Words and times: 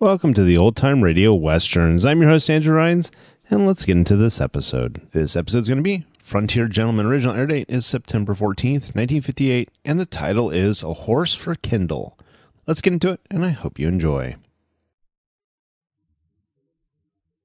Welcome 0.00 0.32
to 0.34 0.44
the 0.44 0.56
Old 0.56 0.76
Time 0.76 1.02
Radio 1.02 1.34
Westerns. 1.34 2.04
I'm 2.04 2.20
your 2.20 2.30
host, 2.30 2.48
Andrew 2.48 2.76
Rhynes, 2.76 3.10
and 3.50 3.66
let's 3.66 3.84
get 3.84 3.96
into 3.96 4.14
this 4.14 4.40
episode. 4.40 5.00
This 5.10 5.34
episode 5.34 5.58
is 5.58 5.68
going 5.68 5.78
to 5.78 5.82
be 5.82 6.06
Frontier 6.20 6.68
Gentleman. 6.68 7.06
Original 7.06 7.34
air 7.34 7.48
date 7.48 7.66
is 7.68 7.84
September 7.84 8.32
14th, 8.36 8.94
1958, 8.94 9.68
and 9.84 9.98
the 9.98 10.06
title 10.06 10.50
is 10.50 10.84
A 10.84 10.94
Horse 10.94 11.34
for 11.34 11.56
Kendall. 11.56 12.16
Let's 12.64 12.80
get 12.80 12.92
into 12.92 13.10
it, 13.10 13.22
and 13.28 13.44
I 13.44 13.50
hope 13.50 13.80
you 13.80 13.88
enjoy. 13.88 14.36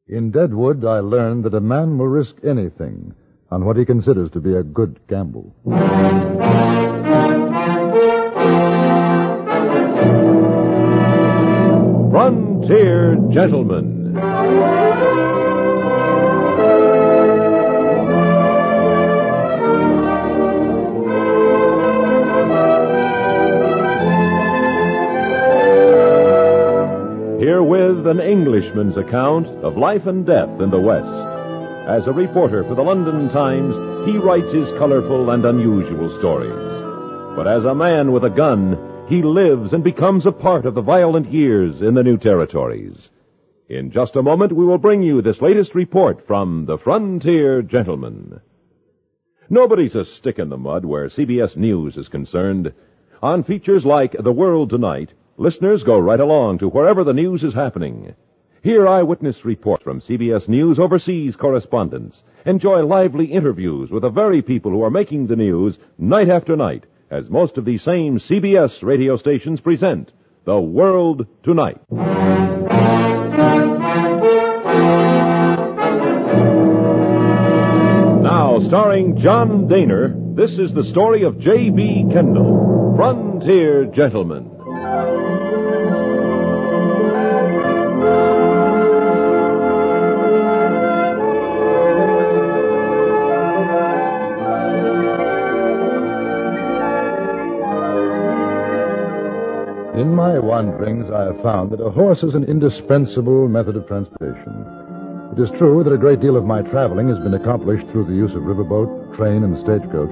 In 0.05 0.29
Deadwood, 0.29 0.85
I 0.85 0.99
learned 0.99 1.45
that 1.45 1.55
a 1.55 1.59
man 1.59 1.97
will 1.97 2.07
risk 2.07 2.35
anything 2.43 3.15
on 3.49 3.65
what 3.65 3.77
he 3.77 3.83
considers 3.83 4.29
to 4.29 4.39
be 4.39 4.53
a 4.53 4.61
good 4.61 4.99
gamble. 5.07 5.55
Frontier 12.65 13.17
Gentleman. 13.29 14.15
Herewith 27.39 28.07
an 28.07 28.21
Englishman's 28.21 28.95
account 28.95 29.47
of 29.47 29.75
life 29.75 30.05
and 30.05 30.25
death 30.25 30.61
in 30.61 30.69
the 30.69 30.79
West. 30.79 31.05
As 31.85 32.07
a 32.07 32.13
reporter 32.13 32.63
for 32.63 32.75
the 32.75 32.81
London 32.81 33.27
Times, 33.27 33.75
he 34.07 34.17
writes 34.17 34.53
his 34.53 34.71
colorful 34.73 35.31
and 35.31 35.43
unusual 35.43 36.09
stories. 36.17 36.81
But 37.35 37.45
as 37.45 37.65
a 37.65 37.75
man 37.75 38.13
with 38.13 38.23
a 38.23 38.29
gun, 38.29 38.92
he 39.09 39.21
lives 39.21 39.73
and 39.73 39.83
becomes 39.83 40.25
a 40.25 40.31
part 40.31 40.65
of 40.65 40.75
the 40.75 40.81
violent 40.81 41.29
years 41.29 41.81
in 41.81 41.93
the 41.93 42.03
new 42.03 42.17
territories. 42.17 43.11
In 43.67 43.91
just 43.91 44.15
a 44.15 44.23
moment, 44.23 44.53
we 44.53 44.65
will 44.65 44.77
bring 44.77 45.03
you 45.03 45.21
this 45.21 45.41
latest 45.41 45.75
report 45.75 46.25
from 46.25 46.65
the 46.65 46.77
Frontier 46.77 47.61
Gentleman. 47.61 48.39
Nobody's 49.49 49.97
a 49.97 50.05
stick 50.05 50.39
in 50.39 50.47
the 50.47 50.57
mud 50.57 50.85
where 50.85 51.07
CBS 51.07 51.57
News 51.57 51.97
is 51.97 52.07
concerned. 52.07 52.71
On 53.21 53.43
features 53.43 53.85
like 53.85 54.15
The 54.17 54.31
World 54.31 54.69
Tonight, 54.69 55.13
listeners 55.35 55.83
go 55.83 55.99
right 55.99 56.19
along 56.19 56.59
to 56.59 56.69
wherever 56.69 57.03
the 57.03 57.13
news 57.13 57.43
is 57.43 57.53
happening. 57.53 58.15
Hear 58.61 58.87
eyewitness 58.87 59.43
reports 59.43 59.83
from 59.83 59.99
CBS 59.99 60.47
News 60.47 60.79
overseas 60.79 61.35
correspondents. 61.35 62.23
Enjoy 62.45 62.85
lively 62.85 63.25
interviews 63.25 63.91
with 63.91 64.03
the 64.03 64.09
very 64.09 64.41
people 64.41 64.71
who 64.71 64.81
are 64.81 64.89
making 64.89 65.27
the 65.27 65.35
news 65.35 65.77
night 65.97 66.29
after 66.29 66.55
night 66.55 66.85
as 67.13 67.29
most 67.29 67.59
of 67.59 67.65
these 67.65 67.83
same 67.83 68.17
CBS 68.17 68.81
radio 68.81 69.17
stations 69.17 69.61
present 69.61 70.11
The 70.45 70.59
World 70.59 71.27
Tonight. 71.43 71.79
Now, 78.21 78.57
starring 78.59 79.17
John 79.17 79.67
Dehner, 79.67 80.35
this 80.35 80.57
is 80.57 80.73
the 80.73 80.83
story 80.83 81.23
of 81.23 81.37
J.B. 81.37 82.07
Kendall, 82.11 82.93
Frontier 82.95 83.85
Gentleman. 83.85 84.49
Wanderings, 100.53 101.09
I 101.09 101.23
have 101.23 101.41
found 101.41 101.71
that 101.71 101.81
a 101.81 101.89
horse 101.89 102.21
is 102.21 102.35
an 102.35 102.43
indispensable 102.43 103.47
method 103.47 103.75
of 103.75 103.87
transportation. 103.87 104.53
It 105.31 105.39
is 105.41 105.49
true 105.49 105.83
that 105.83 105.91
a 105.91 105.97
great 105.97 106.19
deal 106.19 106.37
of 106.37 106.45
my 106.45 106.61
traveling 106.61 107.09
has 107.09 107.17
been 107.17 107.33
accomplished 107.33 107.87
through 107.87 108.05
the 108.05 108.13
use 108.13 108.35
of 108.35 108.43
riverboat, 108.43 109.15
train, 109.15 109.43
and 109.43 109.57
stagecoach. 109.57 110.11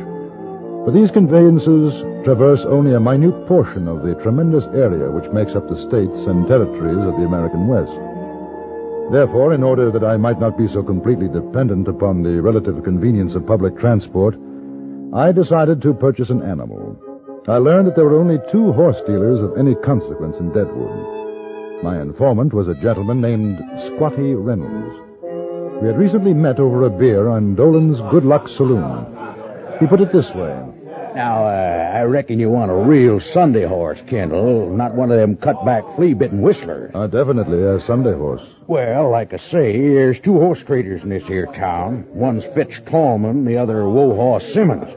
But 0.84 0.96
these 0.96 1.12
conveyances 1.12 1.94
traverse 2.24 2.66
only 2.66 2.96
a 2.96 3.00
minute 3.00 3.46
portion 3.46 3.88
of 3.88 4.01
the 4.01 4.16
tremendous 4.16 4.66
area 4.74 5.12
which 5.12 5.31
makes 5.31 5.53
up 5.53 5.69
the 5.69 5.80
states 5.80 6.25
and 6.25 6.47
territories 6.47 7.06
of 7.06 7.18
the 7.18 7.28
American 7.30 7.68
West. 7.68 7.94
Therefore, 9.12 9.53
in 9.53 9.62
order 9.62 9.91
that 9.91 10.03
I 10.03 10.18
might 10.18 10.40
not 10.40 10.57
be 10.57 10.68
so 10.68 10.81
completely 10.81 11.28
dependent 11.28 11.88
upon 11.88 12.24
the 12.24 12.41
relative 12.41 12.84
convenience 12.84 13.35
of 13.35 13.46
public 13.46 13.78
transport, 13.78 14.35
I 15.13 15.34
decided 15.34 15.84
to 15.84 15.94
purchase 15.94 16.31
an 16.31 16.41
animal. 16.41 16.97
I 17.47 17.57
learned 17.57 17.88
that 17.88 17.96
there 17.96 18.06
were 18.06 18.19
only 18.19 18.40
two 18.52 18.72
horse 18.72 19.02
dealers 19.07 19.41
of 19.41 19.57
any 19.57 19.74
consequence 19.74 20.38
in 20.38 20.52
Deadwood. 20.52 21.84
My 21.84 22.00
informant 22.00 22.53
was 22.53 22.68
a 22.68 22.75
gentleman 22.75 23.19
named 23.19 23.59
Squatty 23.84 24.35
Reynolds. 24.35 24.96
We 25.81 25.88
had 25.88 25.97
recently 25.97 26.35
met 26.35 26.59
over 26.59 26.85
a 26.85 26.90
beer 26.91 27.30
on 27.30 27.56
Dolan's 27.56 28.00
Good 28.12 28.25
Luck 28.25 28.47
Saloon. 28.47 29.07
He 29.80 29.88
put 29.88 30.01
it 30.01 30.12
this 30.12 30.30
way. 30.35 30.56
Now, 31.16 31.46
uh, 31.47 31.91
I 31.96 32.03
reckon 32.03 32.40
you 32.40 32.51
want 32.51 32.69
a 32.69 32.75
real 32.75 33.19
Sunday 33.19 33.66
horse, 33.66 34.01
Kendall, 34.06 34.69
not 34.69 34.94
one 34.94 35.12
of 35.12 35.18
them 35.18 35.35
cut-back, 35.35 35.84
flea-bitten 35.96 36.44
whistlers. 36.44 36.91
Uh, 36.94 37.07
definitely 37.07 37.63
a 37.63 37.81
Sunday 37.81 38.13
horse. 38.13 38.44
Well, 38.68 39.09
like 39.09 39.34
I 39.34 39.38
say, 39.38 39.78
there's 39.90 40.19
two 40.19 40.40
horse 40.40 40.62
traders 40.62 41.01
in 41.01 41.09
this 41.09 41.24
here 41.24 41.47
town. 41.47 42.06
One's 42.09 42.46
Fitch 42.46 42.85
Coleman, 42.85 43.46
the 43.46 43.57
other 43.57 43.81
Wohaw 43.81 44.40
Simmons. 44.53 44.96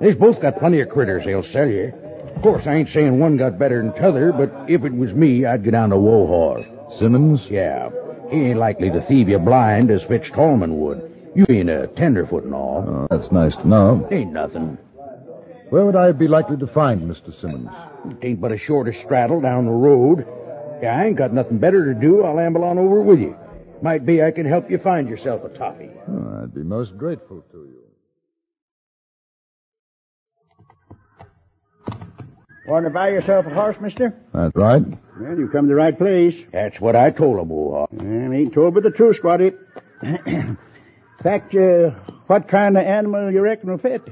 They's 0.00 0.16
both 0.16 0.40
got 0.40 0.58
plenty 0.58 0.80
of 0.80 0.88
critters 0.88 1.24
they'll 1.24 1.42
sell 1.42 1.68
you. 1.68 1.92
Of 2.34 2.42
course, 2.42 2.66
I 2.66 2.74
ain't 2.74 2.88
saying 2.88 3.18
one 3.18 3.36
got 3.36 3.58
better 3.58 3.80
than 3.80 3.92
t'other, 3.94 4.32
but 4.32 4.52
if 4.68 4.84
it 4.84 4.92
was 4.92 5.12
me, 5.14 5.46
I'd 5.46 5.64
go 5.64 5.70
down 5.70 5.90
to 5.90 5.96
Wohaw. 5.96 6.94
Simmons? 6.94 7.46
Yeah, 7.48 7.90
he 8.30 8.36
ain't 8.42 8.58
likely 8.58 8.90
to 8.90 9.00
thieve 9.00 9.28
you 9.28 9.38
blind 9.38 9.90
as 9.90 10.02
Fitch 10.02 10.32
Tallman 10.32 10.80
would. 10.80 11.12
You 11.34 11.46
being 11.46 11.68
a 11.68 11.86
tenderfoot 11.86 12.44
and 12.44 12.54
all. 12.54 12.84
Oh, 12.86 13.06
that's 13.10 13.32
nice 13.32 13.56
to 13.56 13.68
know. 13.68 14.06
Ain't 14.10 14.32
nothing. 14.32 14.78
Where 15.70 15.84
would 15.84 15.96
I 15.96 16.12
be 16.12 16.28
likely 16.28 16.56
to 16.58 16.66
find 16.66 17.02
Mr. 17.02 17.38
Simmons? 17.40 17.70
It 18.10 18.24
ain't 18.24 18.40
but 18.40 18.52
a 18.52 18.58
shorter 18.58 18.92
straddle 18.92 19.40
down 19.40 19.66
the 19.66 19.72
road. 19.72 20.26
Yeah, 20.82 20.96
I 20.96 21.06
ain't 21.06 21.16
got 21.16 21.32
nothing 21.32 21.58
better 21.58 21.92
to 21.92 21.98
do. 21.98 22.22
I'll 22.22 22.38
amble 22.38 22.64
on 22.64 22.78
over 22.78 23.00
with 23.00 23.20
you. 23.20 23.36
Might 23.82 24.06
be 24.06 24.22
I 24.22 24.30
can 24.30 24.46
help 24.46 24.70
you 24.70 24.78
find 24.78 25.08
yourself 25.08 25.42
a 25.44 25.48
toppy. 25.48 25.90
Oh, 26.08 26.42
I'd 26.42 26.54
be 26.54 26.62
most 26.62 26.96
grateful 26.96 27.42
to 27.52 27.58
you. 27.58 27.85
Want 32.66 32.84
to 32.84 32.90
buy 32.90 33.10
yourself 33.10 33.46
a 33.46 33.50
horse, 33.50 33.76
mister? 33.80 34.12
That's 34.34 34.54
right. 34.56 34.82
Well, 35.20 35.38
you 35.38 35.48
come 35.48 35.66
to 35.66 35.68
the 35.68 35.76
right 35.76 35.96
place. 35.96 36.34
That's 36.52 36.80
what 36.80 36.96
I 36.96 37.10
told 37.10 37.38
him, 37.38 37.48
Wohaw. 37.48 37.86
And 37.92 38.34
ain't 38.34 38.52
told 38.52 38.74
but 38.74 38.82
the 38.82 38.90
truth, 38.90 39.16
Squatty. 39.16 39.52
Fact, 41.22 41.54
uh, 41.54 41.90
what 42.26 42.48
kind 42.48 42.76
of 42.76 42.84
animal 42.84 43.30
you 43.30 43.40
reckon 43.40 43.70
will 43.70 43.78
fit? 43.78 44.02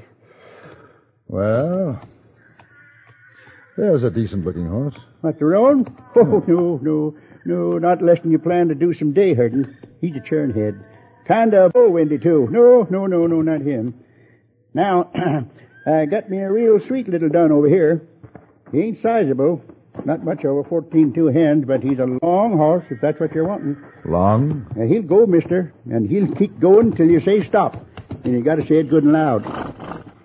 Well, 1.26 2.00
there's 3.76 4.04
a 4.04 4.10
decent 4.10 4.44
looking 4.44 4.68
horse. 4.68 4.94
What, 5.20 5.40
the 5.40 5.46
roan? 5.46 5.86
Oh, 6.14 6.44
no, 6.46 6.78
no, 6.80 7.16
no, 7.44 7.70
not 7.78 8.00
unless 8.00 8.20
you 8.24 8.38
plan 8.38 8.68
to 8.68 8.76
do 8.76 8.94
some 8.94 9.12
day 9.12 9.34
herding. 9.34 9.76
He's 10.00 10.14
a 10.14 10.20
churn 10.20 10.50
head. 10.52 10.84
Kind 11.26 11.54
of 11.54 11.72
bull-windy, 11.72 12.18
too. 12.18 12.46
No, 12.52 12.86
no, 12.88 13.06
no, 13.06 13.22
no, 13.22 13.40
not 13.40 13.62
him. 13.62 14.04
Now, 14.72 15.10
I 15.86 16.04
got 16.06 16.30
me 16.30 16.38
a 16.38 16.50
real 16.52 16.78
sweet 16.78 17.08
little 17.08 17.30
dun 17.30 17.50
over 17.50 17.68
here. 17.68 18.06
He 18.74 18.80
ain't 18.80 19.00
sizable. 19.00 19.62
Not 20.04 20.24
much 20.24 20.44
over 20.44 20.64
14 20.64 21.12
two 21.12 21.28
hands, 21.28 21.64
but 21.64 21.80
he's 21.80 22.00
a 22.00 22.18
long 22.22 22.56
horse, 22.56 22.84
if 22.90 23.00
that's 23.00 23.20
what 23.20 23.32
you're 23.32 23.46
wanting. 23.46 23.76
Long? 24.04 24.66
Now, 24.74 24.86
he'll 24.86 25.02
go, 25.02 25.26
mister, 25.26 25.72
and 25.88 26.10
he'll 26.10 26.34
keep 26.34 26.58
going 26.58 26.92
till 26.92 27.08
you 27.08 27.20
say 27.20 27.38
stop. 27.40 27.76
And 28.24 28.32
you 28.32 28.42
gotta 28.42 28.66
say 28.66 28.78
it 28.78 28.90
good 28.90 29.04
and 29.04 29.12
loud. 29.12 29.44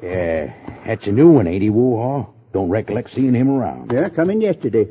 Yeah, 0.01 0.51
that's 0.87 1.05
a 1.05 1.11
new 1.11 1.29
one, 1.29 1.45
ain't 1.45 1.61
he, 1.61 1.69
Wohaw? 1.69 2.27
Don't 2.51 2.69
recollect 2.69 3.11
seeing 3.11 3.35
him 3.35 3.49
around. 3.51 3.91
Yeah, 3.91 4.09
come 4.09 4.31
in 4.31 4.41
yesterday. 4.41 4.87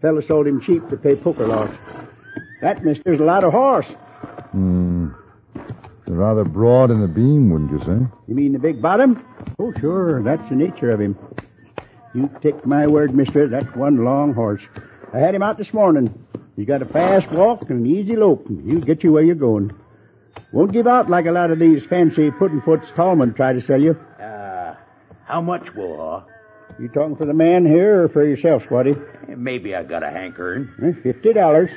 Fella 0.00 0.22
sold 0.22 0.46
him 0.46 0.62
cheap 0.62 0.88
to 0.88 0.96
pay 0.96 1.14
poker 1.14 1.46
loss. 1.46 1.70
That, 2.62 2.82
mister's 2.82 3.20
a 3.20 3.24
lot 3.24 3.44
of 3.44 3.52
horse. 3.52 3.88
Hmm. 4.52 5.08
Rather 6.06 6.44
broad 6.44 6.90
in 6.90 7.02
the 7.02 7.08
beam, 7.08 7.50
wouldn't 7.50 7.70
you 7.70 7.80
say? 7.80 8.06
You 8.28 8.34
mean 8.34 8.52
the 8.54 8.58
big 8.58 8.80
bottom? 8.80 9.22
Oh, 9.58 9.72
sure. 9.78 10.22
That's 10.22 10.48
the 10.48 10.56
nature 10.56 10.90
of 10.90 11.00
him. 11.00 11.18
You 12.14 12.30
take 12.42 12.64
my 12.64 12.86
word, 12.86 13.14
mister, 13.14 13.48
that's 13.48 13.74
one 13.74 14.04
long 14.04 14.34
horse. 14.34 14.62
I 15.12 15.18
had 15.18 15.34
him 15.34 15.42
out 15.42 15.58
this 15.58 15.72
morning. 15.74 16.24
He's 16.56 16.66
got 16.66 16.82
a 16.82 16.84
fast 16.86 17.30
walk 17.30 17.68
and 17.70 17.84
an 17.84 17.86
easy 17.86 18.16
lope. 18.16 18.46
He'll 18.48 18.80
get 18.80 19.02
you 19.02 19.12
where 19.12 19.22
you're 19.24 19.34
going. 19.34 19.72
Won't 20.52 20.72
give 20.72 20.86
out 20.86 21.10
like 21.10 21.26
a 21.26 21.32
lot 21.32 21.50
of 21.50 21.58
these 21.58 21.84
fancy 21.84 22.30
pudding-foots 22.30 22.92
Tallman 22.94 23.34
try 23.34 23.52
to 23.52 23.60
sell 23.60 23.80
you. 23.82 23.92
Uh, 24.20 24.76
how 25.24 25.40
much, 25.40 25.64
Wohaw? 25.74 26.24
You 26.78 26.88
talking 26.88 27.16
for 27.16 27.24
the 27.24 27.34
man 27.34 27.66
here 27.66 28.04
or 28.04 28.08
for 28.08 28.24
yourself, 28.24 28.64
Squatty? 28.64 28.94
Maybe 29.28 29.74
I 29.74 29.82
got 29.82 30.02
a 30.02 30.10
hankering. 30.10 30.70
Eh, 30.82 30.92
Fifty 31.02 31.32
dollars. 31.32 31.70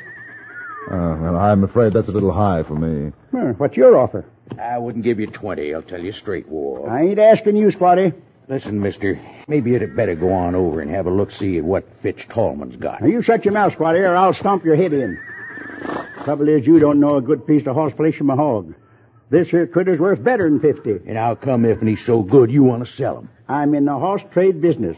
Uh, 0.90 1.18
well, 1.20 1.36
I'm 1.36 1.64
afraid 1.64 1.94
that's 1.94 2.08
a 2.08 2.12
little 2.12 2.32
high 2.32 2.64
for 2.64 2.76
me. 2.76 3.12
Huh, 3.32 3.54
what's 3.58 3.76
your 3.76 3.98
offer? 3.98 4.26
I 4.60 4.78
wouldn't 4.78 5.04
give 5.04 5.20
you 5.20 5.28
twenty, 5.28 5.74
I'll 5.74 5.82
tell 5.82 6.02
you 6.02 6.12
straight, 6.12 6.50
Wohaw. 6.50 6.90
I 6.90 7.02
ain't 7.02 7.20
asking 7.20 7.58
you, 7.58 7.70
Squatty. 7.72 8.14
Listen, 8.50 8.80
mister, 8.80 9.20
maybe 9.50 9.72
you'd 9.72 9.96
better 9.96 10.16
go 10.16 10.32
on 10.32 10.56
over 10.56 10.80
and 10.80 10.90
have 10.90 11.06
a 11.06 11.12
look-see 11.12 11.58
at 11.58 11.66
what 11.66 11.84
Fitch 12.02 12.30
Tallman's 12.30 12.78
got. 12.78 13.02
Now 13.02 13.08
you 13.08 13.22
shut 13.22 13.44
your 13.44 13.54
mouth, 13.54 13.74
Squatty, 13.74 14.00
or 14.00 14.16
I'll 14.16 14.34
stomp 14.34 14.64
your 14.64 14.78
head 14.78 14.94
in. 14.94 15.20
Trouble 16.24 16.48
is, 16.48 16.66
you 16.66 16.80
don't 16.80 17.02
know 17.02 17.18
a 17.18 17.22
good 17.22 17.46
piece 17.46 17.68
of 17.68 17.76
horse 17.76 17.94
flesh 17.94 18.16
from 18.16 18.30
a 18.30 18.38
hog. 18.38 18.74
This 19.30 19.50
here 19.50 19.68
critter's 19.68 20.00
worth 20.00 20.24
better 20.24 20.50
than 20.50 20.62
fifty. 20.62 20.92
And 20.92 21.18
how 21.18 21.36
come 21.36 21.66
if 21.66 21.82
he's 21.82 22.04
so 22.06 22.22
good 22.22 22.50
you 22.50 22.64
want 22.64 22.86
to 22.86 22.92
sell 22.92 23.18
him? 23.20 23.30
I'm 23.50 23.76
in 23.76 23.84
the 23.84 24.00
horse 24.00 24.24
trade 24.32 24.62
business. 24.62 24.98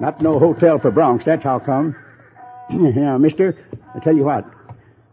Not 0.00 0.22
no 0.22 0.38
hotel 0.38 0.78
for 0.78 0.90
broncs, 0.90 1.24
that's 1.24 1.44
how 1.44 1.58
come. 1.58 1.94
now, 2.70 3.18
mister, 3.18 3.58
I 3.94 3.98
tell 3.98 4.16
you 4.16 4.24
what. 4.24 4.46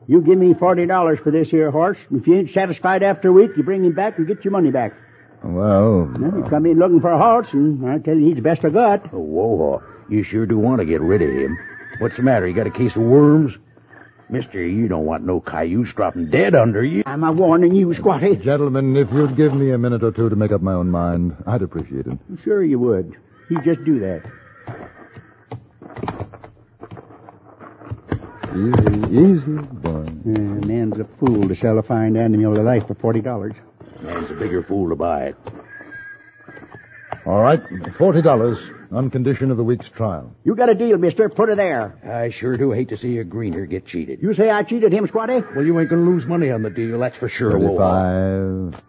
You 0.07 0.21
give 0.21 0.37
me 0.37 0.53
forty 0.53 0.85
dollars 0.85 1.19
for 1.19 1.31
this 1.31 1.49
here 1.49 1.71
horse. 1.71 1.97
If 2.11 2.27
you 2.27 2.35
ain't 2.35 2.51
satisfied 2.51 3.03
after 3.03 3.27
a 3.27 3.33
week, 3.33 3.51
you 3.57 3.63
bring 3.63 3.83
him 3.83 3.93
back 3.93 4.17
and 4.17 4.25
get 4.25 4.45
your 4.45 4.53
money 4.53 4.71
back. 4.71 4.93
Well, 5.43 6.05
Now, 6.19 6.37
you 6.37 6.43
come 6.43 6.65
in 6.65 6.79
looking 6.79 7.01
for 7.01 7.11
a 7.11 7.17
horse, 7.17 7.51
and 7.53 7.85
I 7.87 7.97
tell 7.99 8.15
you 8.17 8.27
he's 8.27 8.35
the 8.35 8.41
best 8.41 8.63
I 8.63 8.69
got. 8.69 9.13
Oh, 9.13 9.17
Wohaw, 9.17 9.83
you 10.09 10.23
sure 10.23 10.45
do 10.45 10.57
want 10.57 10.79
to 10.79 10.85
get 10.85 11.01
rid 11.01 11.21
of 11.21 11.29
him. 11.29 11.57
What's 11.99 12.15
the 12.15 12.23
matter? 12.23 12.47
You 12.47 12.53
got 12.53 12.67
a 12.67 12.71
case 12.71 12.95
of 12.95 13.03
worms? 13.03 13.57
Mister, 14.29 14.63
you 14.65 14.87
don't 14.87 15.05
want 15.05 15.25
no 15.25 15.41
cayuse 15.41 15.93
dropping 15.93 16.29
dead 16.29 16.55
under 16.55 16.83
you. 16.83 17.03
I'm 17.05 17.23
a 17.25 17.31
warning 17.31 17.75
you, 17.75 17.93
Squatty. 17.93 18.37
gentlemen, 18.37 18.95
if 18.95 19.11
you'd 19.11 19.35
give 19.35 19.53
me 19.53 19.71
a 19.71 19.77
minute 19.77 20.01
or 20.03 20.11
two 20.11 20.29
to 20.29 20.35
make 20.35 20.51
up 20.51 20.61
my 20.61 20.73
own 20.73 20.89
mind, 20.89 21.35
I'd 21.45 21.61
appreciate 21.61 22.07
it. 22.07 22.17
Sure 22.43 22.63
you 22.63 22.79
would. 22.79 23.13
You 23.49 23.61
just 23.61 23.83
do 23.83 23.99
that. 23.99 24.25
Easy, 28.55 28.99
easy, 29.11 29.57
boy. 29.81 30.05
Uh, 30.05 30.65
man's 30.65 30.97
a 30.99 31.05
fool 31.19 31.47
to 31.47 31.55
sell 31.55 31.77
a 31.79 31.83
fine 31.83 32.15
animal 32.15 32.57
of 32.57 32.63
life 32.63 32.87
for 32.87 32.93
forty 32.95 33.19
dollars. 33.19 33.53
Man's 34.03 34.29
a 34.31 34.33
bigger 34.33 34.61
fool 34.63 34.89
to 34.89 34.95
buy 34.95 35.25
it. 35.27 35.35
All 37.25 37.41
right, 37.41 37.61
forty 37.95 38.21
dollars 38.21 38.59
on 38.91 39.09
condition 39.09 39.49
of 39.49 39.55
the 39.57 39.63
week's 39.63 39.87
trial. 39.89 40.35
You 40.43 40.55
got 40.55 40.69
a 40.69 40.75
deal, 40.75 40.97
mister. 40.97 41.29
Put 41.29 41.49
it 41.49 41.55
there. 41.55 41.97
I 42.05 42.29
sure 42.29 42.55
do 42.55 42.71
hate 42.71 42.89
to 42.89 42.97
see 42.97 43.17
a 43.19 43.23
greener 43.23 43.65
get 43.65 43.85
cheated. 43.85 44.21
You 44.21 44.33
say 44.33 44.49
I 44.49 44.63
cheated 44.63 44.91
him, 44.91 45.07
Squatty? 45.07 45.41
Well, 45.55 45.65
you 45.65 45.79
ain't 45.79 45.89
gonna 45.89 46.01
lose 46.01 46.25
money 46.25 46.51
on 46.51 46.63
the 46.63 46.69
deal, 46.69 46.99
that's 46.99 47.15
for 47.17 47.29
sure, 47.29 47.51
Wohaw. 47.53 48.71
Thirty-five, 48.71 48.83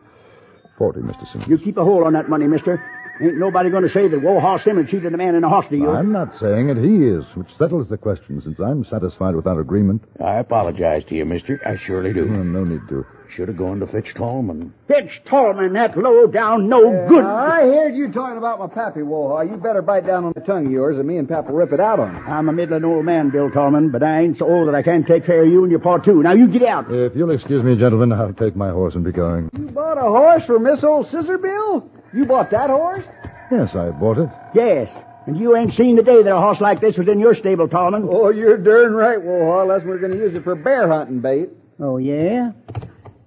forty, 0.76 1.00
Mister 1.00 1.26
Simmons. 1.26 1.48
You 1.48 1.58
keep 1.58 1.76
a 1.76 1.84
hold 1.84 2.04
on 2.04 2.14
that 2.14 2.28
money, 2.28 2.48
mister. 2.48 2.82
Ain't 3.20 3.38
nobody 3.38 3.70
going 3.70 3.84
to 3.84 3.88
say 3.88 4.08
that 4.08 4.20
Wohaw 4.20 4.60
Simmons 4.60 4.90
cheated 4.90 5.14
a 5.14 5.16
man 5.16 5.36
in 5.36 5.44
a 5.44 5.48
horse 5.48 5.68
deal. 5.68 5.88
I'm 5.90 6.10
not 6.10 6.36
saying 6.40 6.70
it. 6.70 6.78
He 6.78 7.06
is, 7.06 7.24
which 7.36 7.54
settles 7.54 7.86
the 7.86 7.96
question. 7.96 8.42
Since 8.42 8.58
I'm 8.58 8.84
satisfied 8.84 9.36
with 9.36 9.46
our 9.46 9.60
agreement, 9.60 10.02
I 10.20 10.38
apologize 10.38 11.04
to 11.04 11.14
you, 11.14 11.24
mister. 11.24 11.60
I 11.64 11.76
surely 11.76 12.12
do. 12.12 12.26
well, 12.28 12.42
no 12.42 12.64
need 12.64 12.80
to. 12.88 13.06
Should 13.28 13.48
have 13.48 13.56
gone 13.56 13.80
to 13.80 13.86
Fitch 13.86 14.14
Tallman. 14.14 14.72
Fitch 14.86 15.22
Tallman, 15.24 15.72
that 15.72 15.96
low 15.98 16.26
down, 16.26 16.68
no 16.68 17.06
good. 17.08 17.24
Uh, 17.24 17.28
I 17.28 17.62
heard 17.62 17.96
you 17.96 18.12
talking 18.12 18.38
about 18.38 18.60
my 18.60 18.68
pappy, 18.68 19.00
Wohaw. 19.00 19.50
You 19.50 19.56
better 19.56 19.82
bite 19.82 20.06
down 20.06 20.24
on 20.24 20.32
the 20.34 20.40
tongue 20.40 20.66
of 20.66 20.70
yours, 20.72 20.98
and 20.98 21.08
me 21.08 21.16
and 21.16 21.28
Pap 21.28 21.48
will 21.48 21.56
rip 21.56 21.72
it 21.72 21.80
out 21.80 21.98
on 21.98 22.14
you. 22.14 22.22
I'm 22.22 22.48
a 22.48 22.52
middling 22.52 22.84
old 22.84 23.04
man, 23.04 23.30
Bill 23.30 23.50
Tallman, 23.50 23.90
but 23.90 24.04
I 24.04 24.20
ain't 24.20 24.38
so 24.38 24.46
old 24.48 24.68
that 24.68 24.74
I 24.76 24.82
can't 24.82 25.04
take 25.06 25.26
care 25.26 25.42
of 25.42 25.48
you 25.50 25.62
and 25.62 25.70
your 25.70 25.80
pa 25.80 25.98
too. 25.98 26.22
Now 26.22 26.32
you 26.32 26.46
get 26.46 26.62
out. 26.62 26.92
If 26.92 27.16
you'll 27.16 27.32
excuse 27.32 27.64
me, 27.64 27.74
gentlemen, 27.76 28.12
I'll 28.12 28.32
take 28.32 28.54
my 28.54 28.70
horse 28.70 28.94
and 28.94 29.04
be 29.04 29.10
going. 29.10 29.50
You 29.58 29.66
bought 29.66 29.98
a 29.98 30.02
horse 30.02 30.44
for 30.44 30.60
Miss 30.60 30.84
Old 30.84 31.08
Scissor 31.08 31.38
Bill? 31.38 31.90
You 32.12 32.26
bought 32.26 32.50
that 32.50 32.70
horse? 32.70 33.04
Yes, 33.50 33.74
I 33.74 33.90
bought 33.90 34.18
it. 34.18 34.28
Yes. 34.54 34.90
And 35.26 35.38
you 35.38 35.56
ain't 35.56 35.72
seen 35.72 35.96
the 35.96 36.02
day 36.02 36.22
that 36.22 36.32
a 36.32 36.38
horse 36.38 36.60
like 36.60 36.80
this 36.80 36.98
was 36.98 37.08
in 37.08 37.18
your 37.18 37.34
stable, 37.34 37.66
Tallman. 37.66 38.06
Oh, 38.08 38.28
you're 38.28 38.58
darn 38.58 38.94
right, 38.94 39.18
Wohaw, 39.18 39.62
unless 39.62 39.82
we're 39.82 39.98
going 39.98 40.12
to 40.12 40.18
use 40.18 40.34
it 40.34 40.44
for 40.44 40.54
bear 40.54 40.86
hunting 40.88 41.20
bait. 41.20 41.48
Oh, 41.80 41.96
yeah? 41.96 42.52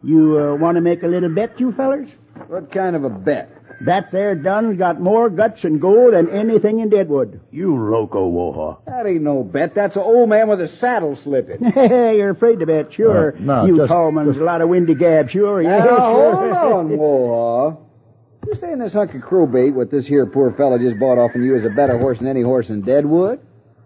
You 0.08 0.40
uh, 0.40 0.56
want 0.56 0.76
to 0.76 0.82
make 0.82 1.04
a 1.04 1.08
little 1.08 1.28
bet, 1.28 1.60
you 1.60 1.74
fellers? 1.74 2.10
What 2.48 2.72
kind 2.72 2.96
of 2.96 3.04
a 3.04 3.10
bet? 3.10 3.52
That 3.82 4.10
there 4.14 4.36
dun's 4.36 4.78
got 4.78 5.02
more 5.02 5.30
guts 5.30 5.66
and 5.66 5.82
gold 5.82 6.14
than 6.14 6.30
anything 6.30 6.80
in 6.80 6.90
Deadwood. 6.90 7.42
You 7.52 7.76
loco, 7.92 8.32
Wohaw. 8.32 8.86
That 8.86 9.06
ain't 9.06 9.22
no 9.22 9.44
bet. 9.44 9.76
That's 9.76 9.98
an 9.98 10.04
old 10.04 10.30
man 10.30 10.48
with 10.48 10.62
a 10.62 10.68
saddle 10.70 11.18
slipping. 11.18 11.62
Hey, 11.74 12.16
you're 12.18 12.30
afraid 12.30 12.60
to 12.60 12.66
bet, 12.66 12.94
sure. 12.94 13.36
Uh, 13.36 13.40
no, 13.40 13.66
you 13.66 13.76
just- 13.78 13.90
Tallman's 13.90 14.38
a 14.38 14.44
lot 14.44 14.62
of 14.62 14.70
windy 14.70 14.96
gab, 14.96 15.30
sure. 15.30 15.62
Yeah, 15.62 15.80
Now, 15.80 16.14
sure. 16.14 16.34
hold 16.54 16.54
on, 16.54 16.90
Wohaw. 16.98 17.78
You 18.48 18.56
saying 18.56 18.80
this 18.80 18.94
hunk 18.94 19.14
of 19.14 19.22
crowbait, 19.22 19.74
what 19.74 19.92
this 19.92 20.08
here 20.08 20.26
poor 20.26 20.54
fellow 20.54 20.78
just 20.80 20.98
bought 20.98 21.18
off 21.18 21.36
of 21.36 21.42
you, 21.42 21.54
is 21.54 21.66
a 21.66 21.70
better 21.70 21.98
horse 21.98 22.20
than 22.20 22.28
any 22.28 22.42
horse 22.44 22.70
in 22.70 22.82
Deadwood? 22.82 23.42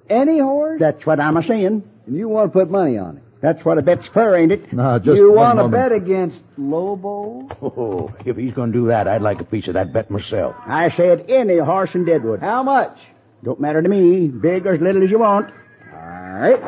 Any 0.08 0.38
horse? 0.38 0.80
That's 0.80 1.04
what 1.04 1.20
I'm 1.20 1.36
a 1.36 1.42
saying. 1.42 1.84
And 2.06 2.16
you 2.16 2.30
want 2.30 2.54
to 2.54 2.60
put 2.60 2.70
money 2.70 2.98
on 3.00 3.18
it? 3.18 3.24
That's 3.42 3.66
what 3.66 3.80
a 3.80 3.82
bet's 3.82 4.08
for, 4.08 4.36
ain't 4.36 4.52
it? 4.52 4.72
Now, 4.72 5.00
just 5.00 5.18
you 5.18 5.32
want 5.34 5.58
to 5.58 5.68
bet 5.68 5.92
against 5.92 6.44
Lobo? 6.58 7.48
Oh, 7.62 8.14
if 8.26 8.38
he's 8.38 8.54
gonna 8.54 8.72
do 8.72 8.88
that, 8.88 9.08
I'd 9.08 9.22
like 9.24 9.42
a 9.42 9.44
piece 9.44 9.68
of 9.68 9.74
that 9.74 9.92
bet 9.92 10.12
myself. 10.12 10.56
I 10.66 10.90
said 10.90 11.26
any 11.28 11.58
horse 11.58 11.96
in 11.96 12.06
Deadwood. 12.06 12.40
How 12.40 12.62
much? 12.62 12.98
Don't 13.44 13.60
matter 13.60 13.82
to 13.82 13.90
me, 13.90 14.28
big 14.28 14.68
or 14.68 14.74
as 14.74 14.82
little 14.82 15.04
as 15.04 15.10
you 15.10 15.18
want. 15.20 15.52
All 15.92 16.00
right. 16.00 16.62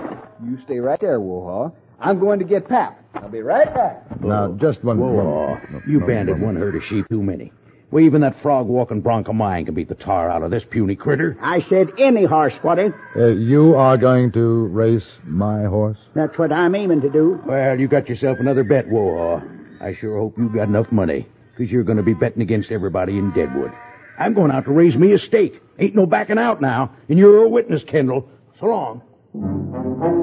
You 0.44 0.60
stay 0.64 0.80
right 0.80 1.00
there, 1.00 1.20
Wohaw. 1.20 1.72
I'm 2.00 2.20
going 2.20 2.40
to 2.40 2.46
get 2.46 2.68
Pap. 2.68 3.00
I'll 3.14 3.30
be 3.30 3.42
right 3.42 3.72
back. 3.74 4.20
Now, 4.22 4.52
just 4.54 4.84
one. 4.84 4.98
Whoa, 4.98 5.14
one- 5.14 5.68
no, 5.72 5.82
you 5.88 6.00
no, 6.00 6.08
banded 6.08 6.40
no. 6.40 6.46
one 6.48 6.56
herd 6.56 6.76
of 6.76 6.84
sheep 6.84 7.08
too 7.10 7.22
many. 7.22 7.52
Well, 7.94 8.04
even 8.04 8.22
that 8.22 8.36
frog-walking 8.36 9.02
bronc 9.02 9.28
of 9.28 9.36
mine 9.36 9.66
can 9.66 9.76
beat 9.76 9.88
the 9.88 9.94
tar 9.94 10.28
out 10.28 10.42
of 10.42 10.50
this 10.50 10.64
puny 10.64 10.96
critter. 10.96 11.38
I 11.40 11.60
said 11.60 11.92
any 12.00 12.24
horse, 12.24 12.56
Squatty. 12.56 12.92
Uh, 13.16 13.28
you 13.28 13.76
are 13.76 14.00
going 14.00 14.32
to 14.32 14.66
race 14.66 15.20
my 15.24 15.66
horse? 15.66 16.00
That's 16.16 16.36
what 16.40 16.52
I'm 16.52 16.74
aiming 16.74 17.02
to 17.02 17.10
do. 17.12 17.40
Well, 17.46 17.80
you 17.80 17.88
got 17.88 18.10
yourself 18.10 18.40
another 18.40 18.64
bet, 18.64 18.88
Wohaw. 18.88 19.44
I 19.80 19.94
sure 19.94 20.18
hope 20.18 20.40
you 20.40 20.50
got 20.50 20.70
enough 20.70 20.92
money, 20.92 21.28
because 21.56 21.72
you're 21.72 21.84
going 21.84 21.98
to 21.98 22.04
be 22.04 22.16
betting 22.16 22.42
against 22.42 22.72
everybody 22.72 23.20
in 23.20 23.32
Deadwood. 23.32 23.72
I'm 24.18 24.34
going 24.34 24.50
out 24.50 24.66
to 24.66 24.72
raise 24.72 24.98
me 24.98 25.12
a 25.12 25.20
stake. 25.20 25.62
Ain't 25.78 25.94
no 25.94 26.08
backing 26.08 26.40
out 26.40 26.62
now, 26.62 26.96
and 27.10 27.20
you're 27.20 27.44
a 27.44 27.48
witness, 27.48 27.84
Kendall. 27.84 28.28
So 28.60 28.66
long. 28.66 30.23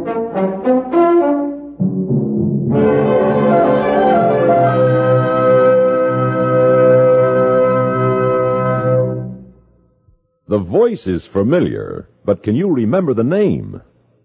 The 10.51 10.59
voice 10.59 11.07
is 11.07 11.25
familiar, 11.25 12.09
but 12.25 12.43
can 12.43 12.57
you 12.57 12.69
remember 12.69 13.15
the 13.15 13.23
name? 13.23 13.83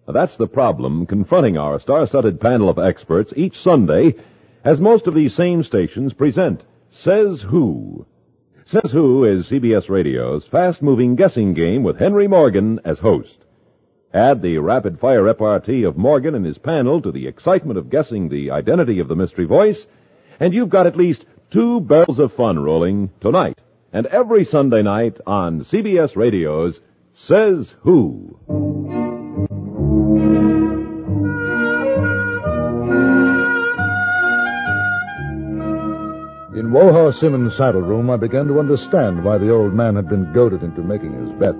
That's 0.08 0.38
the 0.38 0.48
problem 0.48 1.06
confronting 1.06 1.56
our 1.56 1.80
star-studded 1.80 2.42
panel 2.42 2.68
of 2.68 2.80
experts 2.80 3.32
each 3.36 3.60
Sunday 3.60 4.16
as 4.64 4.82
most 4.82 5.06
of 5.06 5.14
these 5.14 5.36
same 5.36 5.62
stations 5.62 6.14
present 6.14 6.64
Says 6.90 7.44
Who. 7.44 8.08
Says 8.64 8.92
Who 8.92 9.24
is 9.24 9.52
CBS 9.52 9.88
Radio's 9.88 10.48
fast-moving 10.48 11.16
guessing 11.16 11.54
game 11.54 11.84
with 11.84 12.00
Henry 12.00 12.28
Morgan 12.28 12.80
as 12.84 12.98
host. 12.98 13.46
Add 14.12 14.42
the 14.42 14.58
rapid-fire 14.58 15.22
repartee 15.22 15.84
of 15.84 15.96
Morgan 15.96 16.34
and 16.34 16.44
his 16.44 16.58
panel 16.58 17.04
to 17.04 17.12
the 17.12 17.28
excitement 17.28 17.78
of 17.78 17.92
guessing 17.92 18.30
the 18.30 18.50
identity 18.50 18.98
of 18.98 19.10
the 19.10 19.16
mystery 19.16 19.46
voice, 19.46 19.86
and 20.40 20.56
you've 20.56 20.70
got 20.70 20.88
at 20.88 20.98
least 20.98 21.24
two 21.52 21.82
barrels 21.82 22.18
of 22.18 22.34
fun 22.34 22.58
rolling 22.58 23.12
tonight 23.22 23.60
and 23.96 24.08
every 24.08 24.44
Sunday 24.44 24.82
night 24.82 25.22
on 25.26 25.62
CBS 25.62 26.18
Radio's 26.18 26.82
Says 27.14 27.74
Who. 27.84 28.38
In 36.54 36.72
Wohaw 36.72 37.14
Simmons' 37.14 37.56
saddle 37.56 37.84
room, 37.84 38.10
I 38.10 38.18
began 38.18 38.48
to 38.48 38.60
understand 38.60 39.24
why 39.24 39.38
the 39.38 39.50
old 39.50 39.74
man 39.74 39.96
had 39.96 40.10
been 40.10 40.34
goaded 40.34 40.62
into 40.62 40.82
making 40.82 41.14
his 41.14 41.32
bet. 41.40 41.56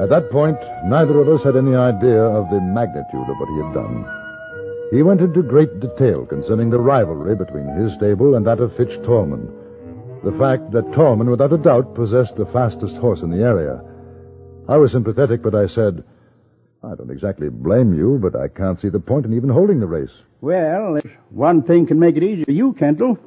At 0.00 0.08
that 0.08 0.32
point, 0.32 0.58
neither 0.86 1.20
of 1.20 1.28
us 1.28 1.44
had 1.44 1.54
any 1.54 1.76
idea 1.76 2.24
of 2.24 2.50
the 2.50 2.60
magnitude 2.60 3.30
of 3.30 3.36
what 3.38 3.48
he 3.50 3.62
had 3.62 3.72
done. 3.72 4.04
He 4.90 5.04
went 5.04 5.20
into 5.20 5.44
great 5.44 5.78
detail 5.78 6.26
concerning 6.26 6.70
the 6.70 6.80
rivalry 6.80 7.36
between 7.36 7.68
his 7.68 7.92
stable 7.92 8.34
and 8.34 8.44
that 8.48 8.58
of 8.58 8.74
Fitch 8.76 9.00
Tallman. 9.04 9.63
The 10.24 10.32
fact 10.38 10.70
that 10.72 10.90
Tallman, 10.94 11.28
without 11.28 11.52
a 11.52 11.58
doubt, 11.58 11.94
possessed 11.94 12.36
the 12.36 12.46
fastest 12.46 12.96
horse 12.96 13.20
in 13.20 13.30
the 13.30 13.44
area. 13.44 13.82
I 14.66 14.78
was 14.78 14.92
sympathetic, 14.92 15.42
but 15.42 15.54
I 15.54 15.66
said, 15.66 16.02
I 16.82 16.94
don't 16.94 17.10
exactly 17.10 17.50
blame 17.50 17.92
you, 17.92 18.18
but 18.22 18.34
I 18.34 18.48
can't 18.48 18.80
see 18.80 18.88
the 18.88 19.00
point 19.00 19.26
in 19.26 19.34
even 19.34 19.50
holding 19.50 19.80
the 19.80 19.86
race. 19.86 20.12
Well, 20.40 20.96
if 20.96 21.06
one 21.28 21.62
thing 21.62 21.86
can 21.86 21.98
make 21.98 22.16
it 22.16 22.22
easy 22.22 22.44
for 22.44 22.52
you, 22.52 22.72
Kendall. 22.72 23.18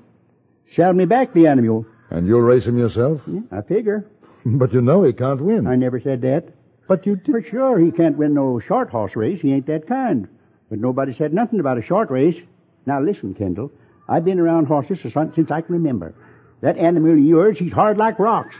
Saddle 0.76 0.94
me 0.94 1.06
back 1.06 1.34
the 1.34 1.46
animal. 1.46 1.86
And 2.10 2.26
you'll 2.26 2.42
race 2.42 2.66
him 2.66 2.80
yourself? 2.80 3.22
I 3.52 3.62
figure. 3.62 4.08
But 4.46 4.72
you 4.74 4.82
know 4.82 5.04
he 5.04 5.14
can't 5.14 5.42
win. 5.42 5.68
I 5.68 5.76
never 5.76 6.00
said 6.00 6.22
that. 6.22 6.46
But 6.88 7.06
you 7.06 7.18
did. 7.18 7.32
For 7.32 7.42
sure, 7.44 7.80
he 7.80 7.92
can't 7.92 8.18
win 8.18 8.34
no 8.34 8.60
short 8.60 8.90
horse 8.90 9.16
race. 9.16 9.42
He 9.42 9.52
ain't 9.52 9.68
that 9.68 9.88
kind. 9.88 10.28
But 10.70 10.80
nobody 10.80 11.14
said 11.14 11.34
nothing 11.34 11.60
about 11.60 11.78
a 11.78 11.84
short 11.84 12.10
race. 12.10 12.42
Now 12.86 13.02
listen, 13.02 13.34
Kendall. 13.34 13.72
I've 14.08 14.24
been 14.24 14.40
around 14.40 14.66
horses 14.66 15.00
since 15.02 15.16
I 15.52 15.62
can 15.62 15.74
remember. 15.74 16.16
That 16.62 16.78
animal 16.78 17.14
of 17.14 17.20
yours, 17.20 17.58
he's 17.60 17.74
hard 17.74 17.98
like 17.98 18.20
rocks. 18.20 18.56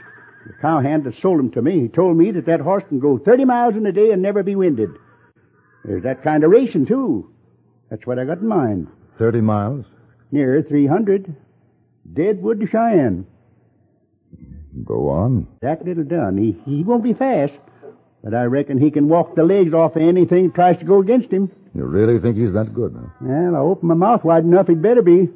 The 0.46 0.52
cowhand 0.60 1.04
that 1.04 1.16
sold 1.20 1.40
him 1.40 1.50
to 1.52 1.62
me, 1.62 1.80
he 1.82 1.88
told 1.88 2.16
me 2.16 2.30
that 2.32 2.46
that 2.46 2.60
horse 2.60 2.84
can 2.88 3.00
go 3.00 3.18
30 3.18 3.44
miles 3.44 3.76
in 3.76 3.84
a 3.86 3.92
day 3.92 4.12
and 4.12 4.22
never 4.22 4.42
be 4.42 4.56
winded. 4.56 4.90
There's 5.84 6.04
that 6.04 6.22
kind 6.22 6.44
of 6.44 6.50
racing, 6.50 6.86
too. 6.86 7.30
That's 7.90 8.06
what 8.06 8.18
I 8.18 8.24
got 8.24 8.38
in 8.38 8.48
mind. 8.48 8.88
30 9.18 9.40
miles? 9.40 9.84
Near 10.30 10.62
300. 10.62 11.34
Deadwood 12.12 12.60
to 12.60 12.66
Cheyenne. 12.66 13.26
Go 14.84 15.08
on. 15.10 15.46
That 15.60 15.84
little 15.84 16.04
dun. 16.04 16.38
He, 16.38 16.56
he 16.70 16.84
won't 16.84 17.02
be 17.02 17.14
fast, 17.14 17.54
but 18.22 18.34
I 18.34 18.44
reckon 18.44 18.78
he 18.78 18.90
can 18.90 19.08
walk 19.08 19.34
the 19.34 19.42
legs 19.42 19.74
off 19.74 19.96
of 19.96 20.02
anything 20.02 20.48
that 20.48 20.54
tries 20.54 20.78
to 20.78 20.84
go 20.84 21.00
against 21.00 21.30
him. 21.30 21.50
You 21.74 21.84
really 21.84 22.18
think 22.18 22.36
he's 22.36 22.52
that 22.52 22.72
good? 22.74 22.94
Huh? 22.96 23.08
Well, 23.20 23.56
I 23.56 23.58
open 23.58 23.88
my 23.88 23.94
mouth 23.94 24.24
wide 24.24 24.44
enough, 24.44 24.68
he'd 24.68 24.82
better 24.82 25.02
be. 25.02 25.28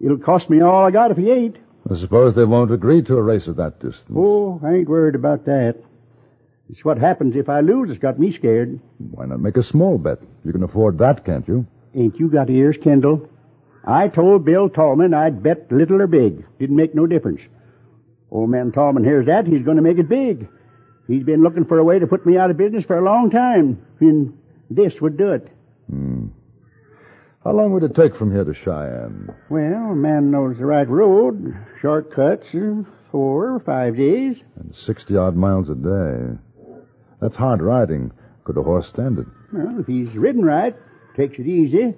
It'll 0.00 0.18
cost 0.18 0.50
me 0.50 0.60
all 0.60 0.84
I 0.84 0.90
got 0.90 1.10
if 1.10 1.16
he 1.16 1.30
ain't. 1.30 1.56
I 1.90 1.96
suppose 1.96 2.34
they 2.34 2.44
won't 2.44 2.72
agree 2.72 3.02
to 3.02 3.16
a 3.16 3.22
race 3.22 3.48
at 3.48 3.56
that 3.56 3.80
distance. 3.80 4.12
Oh, 4.14 4.60
I 4.64 4.74
ain't 4.74 4.88
worried 4.88 5.14
about 5.14 5.44
that. 5.46 5.76
It's 6.70 6.84
what 6.84 6.98
happens 6.98 7.36
if 7.36 7.48
I 7.48 7.60
lose 7.60 7.88
that's 7.88 8.00
got 8.00 8.18
me 8.18 8.32
scared. 8.32 8.80
Why 8.98 9.26
not 9.26 9.40
make 9.40 9.56
a 9.56 9.62
small 9.62 9.98
bet? 9.98 10.18
You 10.44 10.52
can 10.52 10.62
afford 10.62 10.98
that, 10.98 11.24
can't 11.24 11.46
you? 11.46 11.66
Ain't 11.94 12.18
you 12.18 12.28
got 12.28 12.48
ears, 12.48 12.76
Kendall? 12.82 13.28
I 13.84 14.08
told 14.08 14.44
Bill 14.44 14.68
Tallman 14.68 15.12
I'd 15.12 15.42
bet 15.42 15.70
little 15.70 16.00
or 16.00 16.06
big. 16.06 16.44
Didn't 16.58 16.76
make 16.76 16.94
no 16.94 17.06
difference. 17.06 17.40
Old 18.30 18.48
man 18.48 18.72
Tallman 18.72 19.04
hears 19.04 19.26
that, 19.26 19.46
he's 19.46 19.64
going 19.64 19.76
to 19.76 19.82
make 19.82 19.98
it 19.98 20.08
big. 20.08 20.48
He's 21.08 21.24
been 21.24 21.42
looking 21.42 21.64
for 21.66 21.78
a 21.78 21.84
way 21.84 21.98
to 21.98 22.06
put 22.06 22.24
me 22.24 22.38
out 22.38 22.50
of 22.50 22.56
business 22.56 22.84
for 22.84 22.96
a 22.96 23.04
long 23.04 23.30
time, 23.30 23.84
and 24.00 24.38
this 24.70 25.00
would 25.00 25.18
do 25.18 25.32
it. 25.32 25.48
How 27.44 27.52
long 27.52 27.72
would 27.72 27.82
it 27.82 27.94
take 27.94 28.14
from 28.14 28.30
here 28.32 28.44
to 28.44 28.54
Cheyenne? 28.54 29.34
Well, 29.48 29.90
a 29.90 29.94
man 29.96 30.30
knows 30.30 30.58
the 30.58 30.66
right 30.66 30.88
road. 30.88 31.56
Shortcuts, 31.80 32.46
uh, 32.54 32.84
four 33.10 33.54
or 33.54 33.60
five 33.60 33.96
days. 33.96 34.36
And 34.56 34.72
60 34.74 35.16
odd 35.16 35.34
miles 35.36 35.68
a 35.68 35.74
day. 35.74 36.38
That's 37.20 37.36
hard 37.36 37.60
riding. 37.60 38.12
Could 38.44 38.58
a 38.58 38.62
horse 38.62 38.88
stand 38.88 39.18
it? 39.18 39.26
Well, 39.52 39.80
if 39.80 39.86
he's 39.86 40.10
ridden 40.14 40.44
right, 40.44 40.76
takes 41.16 41.38
it 41.38 41.46
easy, 41.46 41.94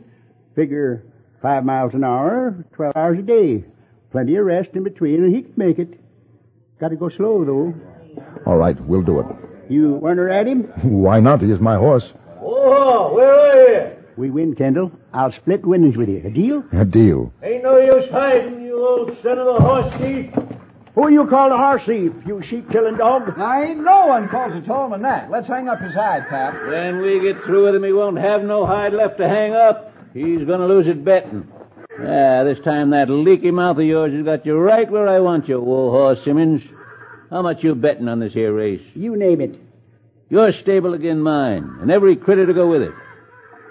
figure 0.54 1.04
five 1.42 1.64
miles 1.64 1.92
an 1.92 2.04
hour, 2.04 2.64
12 2.72 2.96
hours 2.96 3.18
a 3.18 3.22
day. 3.22 3.64
Plenty 4.12 4.36
of 4.36 4.46
rest 4.46 4.70
in 4.74 4.82
between, 4.82 5.24
and 5.24 5.34
he 5.34 5.42
can 5.42 5.52
make 5.56 5.78
it. 5.78 6.00
Got 6.80 6.88
to 6.88 6.96
go 6.96 7.10
slow, 7.10 7.44
though. 7.44 7.74
All 8.46 8.56
right, 8.56 8.80
we'll 8.80 9.02
do 9.02 9.20
it. 9.20 9.26
You 9.68 9.92
want 9.94 10.16
to 10.16 10.22
ride 10.22 10.46
him? 10.46 10.62
Why 10.82 11.20
not? 11.20 11.42
He 11.42 11.50
is 11.50 11.60
my 11.60 11.76
horse. 11.76 12.12
Oh, 12.40 13.14
where 13.14 13.34
are 13.34 13.68
you? 13.90 13.93
We 14.16 14.30
win, 14.30 14.54
Kendall. 14.54 14.92
I'll 15.12 15.32
split 15.32 15.66
winnings 15.66 15.96
with 15.96 16.08
you. 16.08 16.22
A 16.24 16.30
deal? 16.30 16.64
A 16.72 16.84
deal. 16.84 17.32
Ain't 17.42 17.64
no 17.64 17.78
use 17.78 18.08
hiding, 18.10 18.62
you 18.62 18.86
old 18.86 19.16
son 19.22 19.38
of 19.38 19.46
a 19.46 19.58
horse 19.60 19.94
thief. 19.96 20.30
Who 20.94 21.08
you 21.08 21.26
call 21.26 21.50
a 21.52 21.56
horse 21.56 21.82
thief, 21.82 22.12
you 22.24 22.40
sheep-killing 22.40 22.98
dog? 22.98 23.36
I 23.38 23.64
ain't 23.64 23.82
no 23.82 24.06
one 24.06 24.28
calls 24.28 24.54
a 24.54 24.60
Tallman 24.60 25.02
that. 25.02 25.28
Let's 25.28 25.48
hang 25.48 25.68
up 25.68 25.80
his 25.80 25.94
hide, 25.94 26.28
Pap. 26.28 26.54
When 26.68 26.98
we 26.98 27.18
get 27.18 27.42
through 27.42 27.64
with 27.64 27.74
him, 27.74 27.82
he 27.82 27.92
won't 27.92 28.18
have 28.18 28.44
no 28.44 28.64
hide 28.64 28.92
left 28.92 29.18
to 29.18 29.28
hang 29.28 29.54
up. 29.54 29.92
He's 30.12 30.44
gonna 30.44 30.68
lose 30.68 30.86
it 30.86 31.04
betting. 31.04 31.48
Ah, 31.98 32.44
this 32.44 32.60
time 32.60 32.90
that 32.90 33.10
leaky 33.10 33.50
mouth 33.50 33.78
of 33.78 33.84
yours 33.84 34.12
has 34.12 34.24
got 34.24 34.46
you 34.46 34.56
right 34.56 34.88
where 34.88 35.08
I 35.08 35.18
want 35.18 35.48
you, 35.48 35.60
Warhorse 35.60 36.22
Simmons. 36.22 36.62
How 37.30 37.42
much 37.42 37.64
you 37.64 37.74
betting 37.74 38.06
on 38.06 38.20
this 38.20 38.32
here 38.32 38.52
race? 38.52 38.82
You 38.94 39.16
name 39.16 39.40
it. 39.40 39.58
Your 40.30 40.52
stable 40.52 40.94
again 40.94 41.20
mine, 41.20 41.78
and 41.80 41.90
every 41.90 42.14
critter 42.14 42.46
to 42.46 42.54
go 42.54 42.68
with 42.68 42.82
it. 42.82 42.94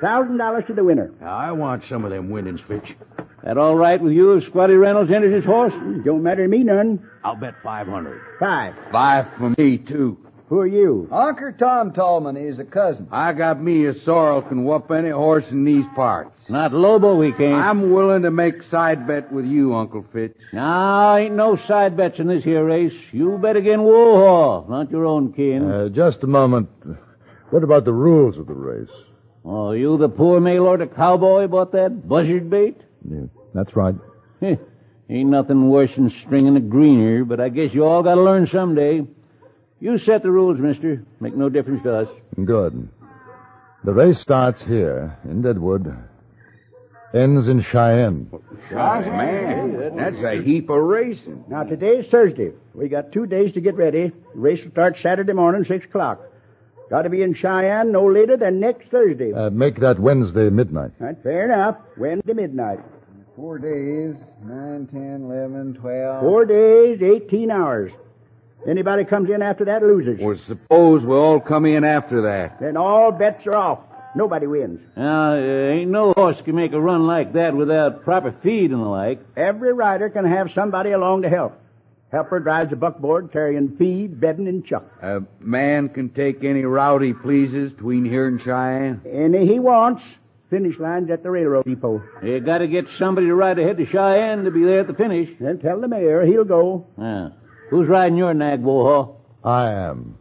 Thousand 0.03 0.35
dollars 0.35 0.65
to 0.67 0.73
the 0.73 0.83
winner. 0.83 1.13
I 1.25 1.53
want 1.53 1.85
some 1.85 2.03
of 2.03 2.11
them 2.11 2.29
winnings, 2.29 2.59
Fitch. 2.59 2.93
That 3.41 3.57
all 3.57 3.77
right 3.77 4.01
with 4.01 4.11
you 4.11 4.33
if 4.33 4.43
Squatty 4.43 4.73
Reynolds 4.73 5.09
enters 5.09 5.33
his 5.33 5.45
horse? 5.45 5.71
Don't 6.03 6.21
matter 6.21 6.43
to 6.43 6.49
me 6.49 6.61
none. 6.65 7.09
I'll 7.23 7.37
bet 7.37 7.55
500. 7.63 8.21
Five. 8.37 8.75
Five 8.91 9.27
for 9.37 9.53
me, 9.57 9.77
too. 9.77 10.17
Who 10.49 10.59
are 10.59 10.67
you? 10.67 11.07
Uncle 11.09 11.53
Tom 11.57 11.93
Tallman, 11.93 12.35
he's 12.35 12.59
a 12.59 12.65
cousin. 12.65 13.07
I 13.13 13.31
got 13.31 13.61
me 13.61 13.85
a 13.85 13.93
sorrel 13.93 14.41
can 14.41 14.65
whoop 14.65 14.91
any 14.91 15.09
horse 15.09 15.49
in 15.51 15.63
these 15.63 15.85
parts. 15.95 16.49
Not 16.49 16.73
Lobo, 16.73 17.15
we 17.15 17.31
can't. 17.31 17.53
I'm 17.63 17.93
willing 17.93 18.23
to 18.23 18.31
make 18.31 18.61
side 18.63 19.07
bet 19.07 19.31
with 19.31 19.45
you, 19.45 19.73
Uncle 19.73 20.05
Fitch. 20.11 20.35
No, 20.51 21.15
ain't 21.15 21.35
no 21.35 21.55
side 21.55 21.95
bets 21.95 22.19
in 22.19 22.27
this 22.27 22.43
here 22.43 22.65
race. 22.65 22.93
You 23.13 23.37
bet 23.37 23.55
again 23.55 23.79
Woolhaw, 23.79 24.67
not 24.69 24.91
your 24.91 25.05
own 25.05 25.31
kin. 25.31 25.63
Uh, 25.63 25.87
just 25.87 26.25
a 26.25 26.27
moment. 26.27 26.67
What 27.51 27.63
about 27.63 27.85
the 27.85 27.93
rules 27.93 28.37
of 28.37 28.47
the 28.47 28.53
race? 28.53 28.89
Oh, 29.45 29.71
you 29.71 29.97
the 29.97 30.09
poor 30.09 30.39
mail 30.39 30.63
order 30.63 30.87
cowboy 30.87 31.47
bought 31.47 31.71
that 31.73 32.07
buzzard 32.07 32.49
bait? 32.49 32.77
Yeah, 33.09 33.25
that's 33.53 33.75
right. 33.75 33.95
Ain't 34.41 35.29
nothing 35.29 35.69
worse 35.69 35.95
than 35.95 36.09
stringing 36.09 36.55
a 36.55 36.61
greener, 36.61 37.25
but 37.25 37.39
I 37.39 37.49
guess 37.49 37.73
you 37.73 37.85
all 37.85 38.03
gotta 38.03 38.21
learn 38.21 38.47
someday. 38.47 39.05
You 39.79 39.97
set 39.97 40.23
the 40.23 40.31
rules, 40.31 40.59
mister. 40.59 41.03
Make 41.19 41.35
no 41.35 41.49
difference 41.49 41.83
to 41.83 41.93
us. 41.93 42.07
Good. 42.43 42.89
The 43.83 43.93
race 43.93 44.17
starts 44.17 44.63
here, 44.63 45.17
in 45.25 45.41
Deadwood. 45.41 45.93
Ends 47.13 47.47
in 47.47 47.61
Cheyenne. 47.61 48.31
man, 48.71 49.95
that's 49.95 50.21
a 50.23 50.41
heap 50.41 50.69
of 50.69 50.81
racing. 50.81 51.43
Now, 51.47 51.63
today's 51.63 52.07
Thursday. 52.07 52.53
We 52.73 52.87
got 52.87 53.11
two 53.11 53.27
days 53.27 53.53
to 53.53 53.61
get 53.61 53.75
ready. 53.75 54.13
The 54.33 54.39
race 54.39 54.63
will 54.63 54.71
start 54.71 54.97
Saturday 54.97 55.33
morning, 55.33 55.63
6 55.63 55.85
o'clock. 55.85 56.21
Got 56.93 57.01
to 57.01 57.09
be 57.09 57.23
in 57.23 57.33
Cheyenne 57.33 57.91
no 57.91 58.05
later 58.05 58.37
than 58.37 58.59
next 58.59 58.89
Thursday. 58.89 59.33
Uh, 59.33 59.49
make 59.49 59.79
that 59.79 59.97
Wednesday 59.97 60.51
midnight. 60.51 60.91
Right, 60.99 61.17
fair 61.23 61.45
enough. 61.51 61.77
Wednesday 61.97 62.33
midnight. 62.33 62.81
Four 63.35 63.57
days, 63.57 64.13
nine, 64.43 64.85
ten, 64.85 65.23
eleven, 65.23 65.73
twelve. 65.73 66.21
Four 66.21 66.45
days, 66.45 67.01
18 67.01 67.49
hours. 67.49 67.91
Anybody 68.69 69.05
comes 69.05 69.31
in 69.31 69.41
after 69.41 69.65
that 69.65 69.81
loses. 69.81 70.19
Well, 70.21 70.35
suppose 70.35 71.03
we 71.03 71.15
all 71.15 71.39
come 71.39 71.65
in 71.65 71.83
after 71.83 72.21
that. 72.21 72.59
Then 72.59 72.77
all 72.77 73.11
bets 73.11 73.47
are 73.47 73.55
off. 73.55 73.79
Nobody 74.15 74.45
wins. 74.45 74.79
Now, 74.95 75.33
uh, 75.33 75.37
ain't 75.71 75.89
no 75.89 76.13
horse 76.13 76.39
can 76.41 76.55
make 76.55 76.73
a 76.73 76.79
run 76.79 77.07
like 77.07 77.33
that 77.33 77.55
without 77.55 78.03
proper 78.03 78.31
feed 78.43 78.69
and 78.69 78.79
the 78.79 78.85
like. 78.85 79.19
Every 79.35 79.73
rider 79.73 80.11
can 80.11 80.25
have 80.25 80.51
somebody 80.51 80.91
along 80.91 81.23
to 81.23 81.29
help. 81.29 81.59
Helper 82.13 82.39
drives 82.39 82.71
a 82.71 82.75
buckboard 82.75 83.31
carrying 83.33 83.75
feed, 83.75 84.21
bedding, 84.21 84.47
and 84.47 84.63
chuck. 84.63 84.85
A 85.01 85.23
man 85.39 85.89
can 85.89 86.09
take 86.09 86.43
any 86.43 86.63
route 86.63 87.01
he 87.01 87.11
pleases 87.11 87.73
between 87.73 88.05
here 88.05 88.27
and 88.27 88.39
Cheyenne. 88.39 89.01
Any 89.03 89.47
he 89.47 89.57
wants. 89.57 90.05
Finish 90.51 90.77
line's 90.77 91.09
at 91.09 91.23
the 91.23 91.31
railroad 91.31 91.65
depot. 91.65 92.03
You 92.21 92.39
gotta 92.39 92.67
get 92.67 92.87
somebody 92.87 93.25
to 93.25 93.33
ride 93.33 93.57
ahead 93.57 93.77
to 93.77 93.85
Cheyenne 93.87 94.43
to 94.43 94.51
be 94.51 94.63
there 94.63 94.81
at 94.81 94.87
the 94.87 94.93
finish. 94.93 95.29
Then 95.39 95.57
tell 95.57 95.81
the 95.81 95.87
mayor 95.87 96.23
he'll 96.23 96.43
go. 96.43 96.85
Ah. 96.99 97.31
Who's 97.71 97.87
riding 97.87 98.19
your 98.19 98.35
nag, 98.35 98.61
Woolhaw? 98.61 99.15
I 99.43 99.71
am. 99.71 100.15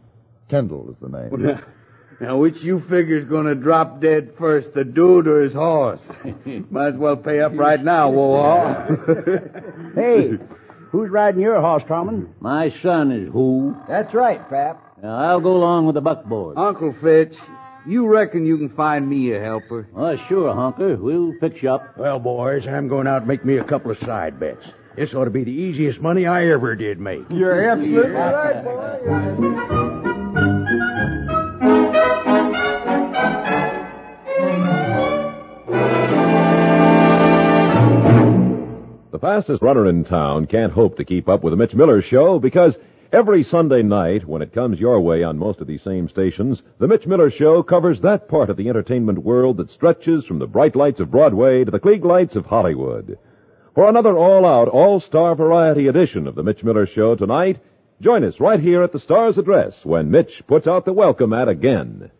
Kendall 0.49 0.91
is 0.91 0.97
the 0.99 1.11
name. 1.11 1.61
Now, 2.21 2.37
which 2.37 2.63
you 2.63 2.79
figure's 2.89 3.25
gonna 3.25 3.57
drop 3.57 4.01
dead 4.01 4.35
first, 4.39 4.75
the 4.75 4.85
dude 4.85 5.27
or 5.27 5.41
his 5.41 5.55
horse? 5.55 5.99
Might 6.71 6.91
as 6.91 6.95
well 6.95 7.17
pay 7.17 7.41
up 7.41 7.53
right 7.57 7.83
now, 7.83 8.13
Woolhaw. 8.13 9.95
Hey, 9.97 10.39
who's 10.93 11.11
riding 11.11 11.41
your 11.41 11.61
horse, 11.61 11.83
Tommen? 11.83 12.29
My 12.41 12.69
son 12.69 13.11
is 13.11 13.33
who? 13.33 13.77
That's 13.89 14.15
right, 14.15 14.49
Pap. 14.49 14.99
Now, 15.03 15.17
I'll 15.17 15.41
go 15.41 15.57
along 15.57 15.87
with 15.87 15.95
the 15.95 16.01
buckboard. 16.01 16.57
Uncle 16.57 16.95
Fitch, 17.03 17.37
you 17.87 18.07
reckon 18.07 18.47
you 18.47 18.57
can 18.57 18.69
find 18.69 19.09
me 19.09 19.33
a 19.33 19.41
helper? 19.41 19.89
Oh, 19.97 20.15
sure, 20.17 20.55
Honker. 20.55 20.97
We'll 20.97 21.33
fix 21.41 21.61
you 21.63 21.71
up. 21.73 21.99
Well, 21.99 22.21
boys, 22.21 22.67
I'm 22.69 22.87
going 22.87 23.09
out 23.09 23.19
and 23.19 23.27
make 23.27 23.45
me 23.45 23.57
a 23.57 23.65
couple 23.65 23.91
of 23.91 23.99
side 23.99 24.39
bets. 24.39 24.65
This 24.95 25.13
ought 25.15 25.25
to 25.25 25.31
be 25.31 25.43
the 25.43 25.51
easiest 25.51 26.01
money 26.01 26.27
I 26.27 26.49
ever 26.51 26.77
did 26.77 27.01
make. 27.01 27.25
You're 27.31 27.69
absolutely 27.69 28.11
right, 28.13 28.63
boy. 28.63 30.02
Fastest 39.43 39.61
runner 39.61 39.89
in 39.89 40.05
town 40.05 40.47
can't 40.47 40.73
hope 40.73 40.97
to 40.97 41.05
keep 41.05 41.29
up 41.29 41.43
with 41.43 41.51
the 41.51 41.57
Mitch 41.57 41.75
Miller 41.75 42.01
Show 42.01 42.39
because 42.39 42.79
every 43.13 43.43
Sunday 43.43 43.83
night, 43.83 44.25
when 44.25 44.41
it 44.41 44.53
comes 44.53 44.79
your 44.79 45.01
way 45.01 45.25
on 45.25 45.37
most 45.37 45.61
of 45.61 45.67
these 45.67 45.83
same 45.83 46.09
stations, 46.09 46.63
the 46.79 46.87
Mitch 46.87 47.09
Miller 47.09 47.29
Show 47.29 47.61
covers 47.65 48.01
that 48.03 48.29
part 48.29 48.51
of 48.51 48.57
the 48.57 48.69
entertainment 48.69 49.19
world 49.19 49.57
that 49.57 49.69
stretches 49.69 50.25
from 50.25 50.39
the 50.39 50.47
bright 50.47 50.77
lights 50.77 51.01
of 51.01 51.11
Broadway 51.11 51.65
to 51.65 51.73
the 51.73 51.81
Klieg 51.81 52.05
lights 52.05 52.37
of 52.37 52.47
Hollywood. 52.47 53.19
For 53.75 53.89
another 53.89 54.17
all-out, 54.17 54.69
all-star 54.69 55.35
variety 55.35 55.89
edition 55.89 56.29
of 56.29 56.37
the 56.37 56.45
Mitch 56.45 56.63
Miller 56.63 56.87
Show 56.87 57.17
tonight, 57.17 57.59
join 58.01 58.23
us 58.23 58.39
right 58.39 58.61
here 58.61 58.85
at 58.85 58.93
the 58.93 59.01
Star's 59.01 59.39
address 59.39 59.85
when 59.85 60.13
Mitch 60.13 60.47
puts 60.47 60.69
out 60.69 60.85
the 60.85 60.93
welcome 60.93 61.33
ad 61.33 61.49
again. 61.49 62.13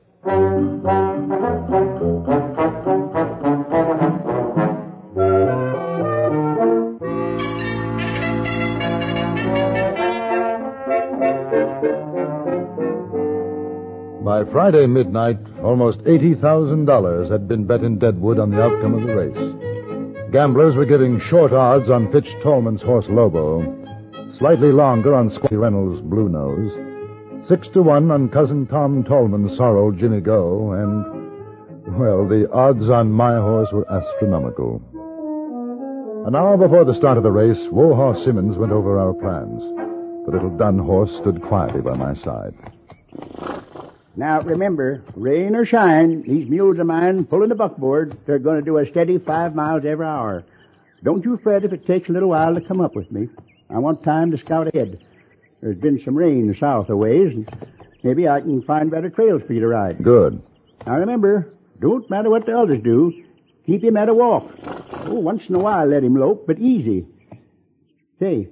By 14.43 14.51
Friday 14.51 14.87
midnight, 14.89 15.39
almost 15.63 16.01
$80,000 16.01 17.31
had 17.31 17.47
been 17.47 17.65
bet 17.65 17.85
in 17.85 17.97
Deadwood 18.01 18.41
on 18.41 18.51
the 18.51 18.61
outcome 18.61 18.95
of 18.95 19.03
the 19.03 19.15
race. 19.15 20.33
Gamblers 20.33 20.75
were 20.75 20.85
giving 20.85 21.21
short 21.21 21.53
odds 21.53 21.89
on 21.89 22.11
Fitch 22.11 22.35
Tolman's 22.43 22.83
horse 22.83 23.07
Lobo, 23.09 23.63
slightly 24.33 24.73
longer 24.73 25.15
on 25.15 25.31
Squatty 25.31 25.55
Reynolds' 25.55 26.01
Blue 26.01 26.29
Nose, 26.29 26.73
six 27.47 27.69
to 27.69 27.83
one 27.83 28.11
on 28.11 28.29
cousin 28.29 28.67
Tom 28.67 29.05
Tolman's 29.05 29.57
sorrel 29.57 29.93
Jimmy 29.93 30.21
Go, 30.21 30.73
and, 30.73 31.97
well, 31.97 32.27
the 32.27 32.51
odds 32.51 32.91
on 32.91 33.13
my 33.13 33.37
horse 33.37 33.71
were 33.71 33.89
astronomical. 33.93 34.83
An 36.27 36.35
hour 36.35 36.57
before 36.57 36.85
the 36.85 36.95
start 36.95 37.17
of 37.17 37.23
the 37.23 37.31
race, 37.31 37.69
Wohaw 37.69 38.19
Simmons 38.19 38.59
went 38.59 38.73
over 38.73 38.99
our 38.99 39.15
plans. 39.15 39.63
The 40.27 40.33
little 40.33 40.51
dun 40.51 40.81
horse 40.81 41.15
stood 41.17 41.41
quietly 41.43 41.81
by 41.81 41.95
my 41.95 42.15
side. 42.15 42.55
Now 44.15 44.41
remember, 44.43 45.03
rain 45.17 45.57
or 45.57 45.65
shine, 45.65 46.23
these 46.23 46.49
mules 46.49 46.79
of 46.79 46.87
mine 46.87 47.25
pulling 47.25 47.49
the 47.49 47.55
buckboard, 47.55 48.15
they're 48.27 48.39
going 48.39 48.59
to 48.59 48.65
do 48.65 48.79
a 48.79 48.87
steady 48.87 49.19
five 49.19 49.55
miles 49.55 49.85
every 49.87 50.05
hour. 50.05 50.45
Don't 51.03 51.25
you 51.25 51.39
fret 51.43 51.65
if 51.65 51.73
it 51.73 51.87
takes 51.87 52.09
a 52.09 52.13
little 52.13 52.29
while 52.29 52.55
to 52.55 52.61
come 52.61 52.81
up 52.81 52.95
with 52.95 53.11
me. 53.11 53.29
I 53.71 53.79
want 53.79 54.05
time 54.05 54.31
to 54.33 54.39
scout 54.39 54.69
ahead. 54.69 55.03
There's 55.63 55.79
been 55.79 56.03
some 56.05 56.15
rain 56.15 56.55
south 56.61 56.91
a 56.91 56.97
ways, 56.97 57.33
and 57.33 57.49
maybe 58.03 58.29
I 58.29 58.41
can 58.41 58.63
find 58.63 58.91
better 58.91 59.09
trails 59.09 59.43
for 59.47 59.55
you 59.55 59.61
to 59.61 59.69
ride. 59.69 60.03
Good. 60.03 60.43
Now 60.87 60.97
remember, 60.97 61.55
don't 61.81 62.09
matter 62.11 62.29
what 62.29 62.45
the 62.45 62.59
others 62.59 62.83
do, 62.83 63.25
keep 63.65 63.83
him 63.83 63.97
at 63.97 64.11
a 64.11 64.15
walk. 64.15 64.53
Oh, 65.07 65.15
once 65.15 65.49
in 65.49 65.55
a 65.55 65.59
while 65.59 65.87
let 65.87 66.05
him 66.05 66.17
lope, 66.17 66.47
but 66.47 66.59
easy. 66.59 67.07
Say, 68.21 68.49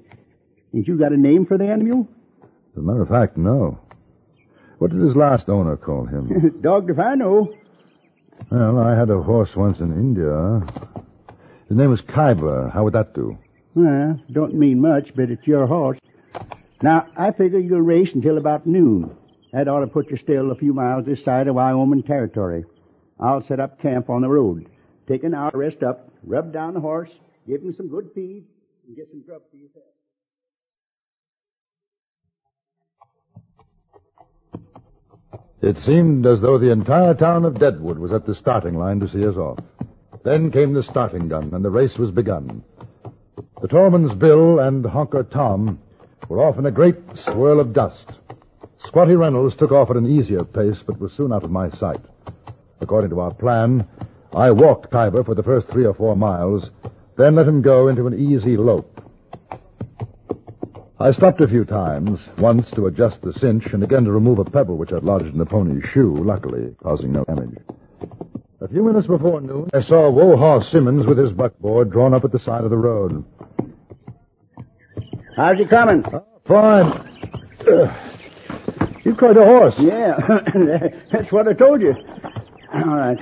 ain't 0.75 0.89
you 0.89 0.97
got 0.97 1.13
a 1.13 1.17
name 1.17 1.45
for 1.45 1.59
the 1.59 1.67
animal? 1.67 2.09
As 2.73 2.79
a 2.79 2.81
matter 2.81 3.03
of 3.03 3.09
fact, 3.09 3.37
no. 3.37 3.79
What 4.81 4.93
did 4.93 5.03
his 5.03 5.15
last 5.15 5.51
owner 5.51 5.77
call 5.77 6.07
him? 6.07 6.59
Dogged 6.63 6.89
if 6.89 6.99
I 6.99 7.15
know. 7.15 7.53
well, 8.49 8.79
I 8.79 8.97
had 8.97 9.11
a 9.11 9.21
horse 9.21 9.55
once 9.55 9.79
in 9.79 9.93
India. 9.93 10.63
His 11.69 11.77
name 11.77 11.91
was 11.91 12.01
Khyber. 12.01 12.71
How 12.71 12.85
would 12.85 12.95
that 12.95 13.13
do? 13.13 13.37
Well, 13.75 14.19
don't 14.33 14.55
mean 14.55 14.81
much, 14.81 15.15
but 15.15 15.31
it's 15.31 15.47
your 15.47 15.67
horse. 15.67 15.99
Now, 16.81 17.07
I 17.15 17.31
figure 17.31 17.59
you'll 17.59 17.83
race 17.83 18.15
until 18.15 18.39
about 18.39 18.67
noon. 18.67 19.15
That 19.53 19.69
ought 19.69 19.81
to 19.81 19.87
put 19.87 20.11
you 20.11 20.17
still 20.17 20.51
a 20.51 20.55
few 20.55 20.73
miles 20.73 21.05
this 21.05 21.23
side 21.23 21.47
of 21.47 21.57
Wyoming 21.57 22.03
territory. 22.03 22.65
I'll 23.19 23.43
set 23.43 23.61
up 23.61 23.83
camp 23.83 24.09
on 24.09 24.23
the 24.23 24.31
road. 24.31 24.67
Take 25.07 25.25
an 25.25 25.35
hour, 25.35 25.51
rest 25.53 25.83
up, 25.83 26.09
rub 26.25 26.55
down 26.55 26.73
the 26.73 26.81
horse, 26.81 27.11
give 27.47 27.61
him 27.61 27.75
some 27.75 27.89
good 27.89 28.09
feed, 28.15 28.47
and 28.87 28.97
get 28.97 29.11
some 29.11 29.21
grub 29.27 29.43
for 29.51 29.59
yourself. 29.59 29.85
It 35.63 35.77
seemed 35.77 36.27
as 36.27 36.41
though 36.41 36.57
the 36.57 36.71
entire 36.71 37.13
town 37.13 37.45
of 37.45 37.59
Deadwood 37.59 37.99
was 37.99 38.13
at 38.13 38.25
the 38.25 38.35
starting 38.35 38.79
line 38.79 38.99
to 39.01 39.09
see 39.09 39.27
us 39.27 39.37
off. 39.37 39.59
Then 40.23 40.51
came 40.51 40.73
the 40.73 40.83
starting 40.83 41.29
gun, 41.29 41.51
and 41.53 41.63
the 41.63 41.71
race 41.71 41.99
was 41.99 42.11
begun. 42.11 42.65
The 43.61 43.69
Tolman's 43.69 44.15
Bill 44.15 44.59
and 44.59 44.87
Honker 44.87 45.23
Tom 45.23 45.79
were 46.29 46.43
off 46.43 46.59
in 46.59 46.65
a 46.65 46.71
great 46.71 47.19
swirl 47.19 47.61
of 47.61 47.75
dust. 47.75 48.15
Squatty 48.79 49.17
Reynolds 49.17 49.55
took 49.55 49.71
off 49.71 49.91
at 49.91 49.99
an 49.99 50.07
easier 50.07 50.45
pace, 50.45 50.83
but 50.83 50.99
was 50.99 51.13
soon 51.13 51.31
out 51.31 51.45
of 51.45 51.51
my 51.51 51.69
sight. 51.69 52.01
According 52.81 53.11
to 53.11 53.21
our 53.21 53.35
plan, 53.35 53.87
I 54.33 54.53
walked 54.53 54.91
Khyber 54.91 55.25
for 55.25 55.35
the 55.35 55.43
first 55.43 55.69
three 55.69 55.85
or 55.85 55.93
four 55.93 56.17
miles, 56.17 56.71
then 57.17 57.35
let 57.35 57.47
him 57.47 57.61
go 57.61 57.89
into 57.89 58.07
an 58.07 58.19
easy 58.19 58.57
lope. 58.57 59.03
I 61.03 61.13
stopped 61.13 61.41
a 61.41 61.49
few 61.49 61.65
times, 61.65 62.21
once 62.37 62.71
to 62.73 62.87
adjust 62.87 63.23
the 63.23 63.33
cinch 63.33 63.73
and 63.73 63.83
again 63.83 64.05
to 64.05 64.13
remove 64.13 64.39
a 64.39 64.45
pebble 64.45 64.77
which 64.77 64.91
had 64.91 65.03
lodged 65.03 65.33
in 65.33 65.39
the 65.39 65.47
pony's 65.47 65.83
shoe, 65.89 66.15
luckily 66.15 66.77
causing 66.83 67.13
no 67.13 67.25
damage. 67.25 67.57
A 68.61 68.69
few 68.69 68.83
minutes 68.83 69.07
before 69.07 69.41
noon, 69.41 69.71
I 69.73 69.81
saw 69.81 70.13
Wohaw 70.13 70.63
Simmons 70.63 71.07
with 71.07 71.17
his 71.17 71.33
buckboard 71.33 71.91
drawn 71.91 72.13
up 72.13 72.27
at 72.27 72.33
the 72.33 72.39
side 72.39 72.65
of 72.65 72.71
the 72.71 72.77
road. 72.77 73.25
How's 75.37 75.57
he 75.57 75.65
coming? 75.65 76.05
Uh, 76.05 76.21
fine. 76.45 76.93
Uh, 77.67 77.95
you 79.03 79.15
quite 79.15 79.39
a 79.39 79.45
horse. 79.45 79.79
Yeah, 79.79 80.17
that's 81.11 81.33
what 81.33 81.49
I 81.49 81.55
told 81.55 81.81
you. 81.81 81.95
All 82.75 82.85
right, 82.85 83.19